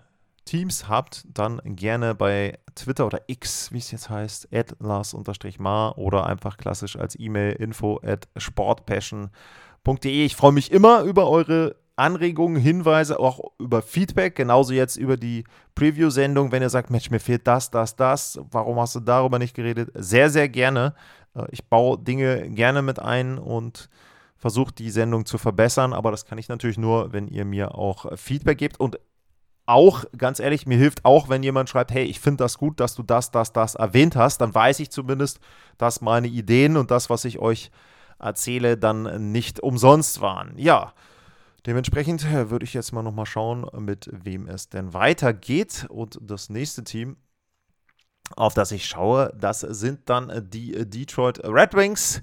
Teams 0.45 0.87
habt, 0.87 1.25
dann 1.31 1.61
gerne 1.63 2.15
bei 2.15 2.57
Twitter 2.73 3.05
oder 3.05 3.21
X, 3.27 3.71
wie 3.71 3.77
es 3.77 3.91
jetzt 3.91 4.09
heißt, 4.09 4.47
at 4.53 4.75
Lars-Mar 4.79 5.97
oder 5.97 6.25
einfach 6.25 6.57
klassisch 6.57 6.95
als 6.95 7.19
E-Mail 7.19 7.51
info 7.53 7.99
at 8.03 8.27
sportpassion.de. 8.37 10.25
Ich 10.25 10.35
freue 10.35 10.53
mich 10.53 10.71
immer 10.71 11.01
über 11.03 11.29
eure 11.29 11.75
Anregungen, 11.99 12.61
Hinweise, 12.61 13.19
auch 13.19 13.39
über 13.59 13.81
Feedback, 13.81 14.35
genauso 14.35 14.73
jetzt 14.73 14.95
über 14.95 15.17
die 15.17 15.43
Preview-Sendung, 15.75 16.51
wenn 16.51 16.61
ihr 16.61 16.69
sagt, 16.69 16.89
Mensch, 16.89 17.11
mir 17.11 17.19
fehlt 17.19 17.45
das, 17.45 17.69
das, 17.71 17.95
das, 17.95 18.39
warum 18.51 18.79
hast 18.79 18.95
du 18.95 19.01
darüber 19.01 19.37
nicht 19.37 19.53
geredet? 19.53 19.91
Sehr, 19.93 20.29
sehr 20.29 20.49
gerne. 20.49 20.95
Äh, 21.35 21.45
ich 21.51 21.65
baue 21.65 21.99
Dinge 21.99 22.49
gerne 22.49 22.81
mit 22.81 22.99
ein 22.99 23.37
und 23.37 23.89
versucht, 24.37 24.79
die 24.79 24.89
Sendung 24.89 25.25
zu 25.25 25.37
verbessern, 25.37 25.93
aber 25.93 26.11
das 26.11 26.25
kann 26.25 26.37
ich 26.37 26.47
natürlich 26.47 26.77
nur, 26.77 27.11
wenn 27.11 27.27
ihr 27.27 27.43
mir 27.43 27.75
auch 27.75 28.17
Feedback 28.17 28.57
gebt 28.57 28.79
und 28.79 28.97
auch, 29.65 30.05
ganz 30.17 30.39
ehrlich, 30.39 30.65
mir 30.65 30.77
hilft 30.77 31.05
auch, 31.05 31.29
wenn 31.29 31.43
jemand 31.43 31.69
schreibt, 31.69 31.91
hey, 31.91 32.05
ich 32.05 32.19
finde 32.19 32.43
das 32.43 32.57
gut, 32.57 32.79
dass 32.79 32.95
du 32.95 33.03
das, 33.03 33.29
das, 33.29 33.53
das 33.53 33.75
erwähnt 33.75 34.15
hast, 34.15 34.39
dann 34.39 34.55
weiß 34.55 34.79
ich 34.79 34.89
zumindest, 34.89 35.39
dass 35.77 36.01
meine 36.01 36.27
Ideen 36.27 36.75
und 36.75 36.89
das, 36.89 37.09
was 37.11 37.23
ich 37.25 37.37
euch 37.37 37.69
erzähle, 38.17 38.77
dann 38.77 39.31
nicht 39.31 39.59
umsonst 39.59 40.21
waren. 40.21 40.53
Ja, 40.57 40.93
dementsprechend 41.65 42.25
würde 42.49 42.65
ich 42.65 42.73
jetzt 42.73 42.91
mal 42.91 43.03
nochmal 43.03 43.25
schauen, 43.25 43.67
mit 43.77 44.09
wem 44.11 44.47
es 44.47 44.69
denn 44.69 44.93
weitergeht. 44.93 45.85
Und 45.89 46.19
das 46.21 46.49
nächste 46.49 46.83
Team, 46.83 47.17
auf 48.35 48.53
das 48.53 48.71
ich 48.71 48.85
schaue, 48.85 49.33
das 49.39 49.61
sind 49.61 50.09
dann 50.09 50.49
die 50.49 50.71
Detroit 50.89 51.43
Red 51.43 51.73
Wings. 51.73 52.21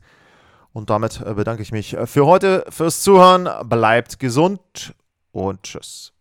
Und 0.76 0.90
damit 0.90 1.22
äh, 1.22 1.32
bedanke 1.32 1.62
ich 1.62 1.72
mich 1.72 1.94
äh, 1.94 2.06
für 2.06 2.26
heute 2.26 2.66
fürs 2.68 3.00
Zuhören. 3.00 3.48
Bleibt 3.66 4.18
gesund 4.18 4.94
und 5.32 5.62
tschüss. 5.62 6.12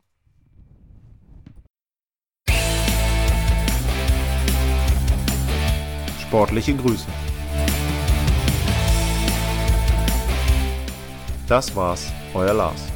Sportliche 6.22 6.74
Grüße. 6.76 7.06
Das 11.50 11.76
war's, 11.76 12.12
euer 12.34 12.54
Lars. 12.54 12.95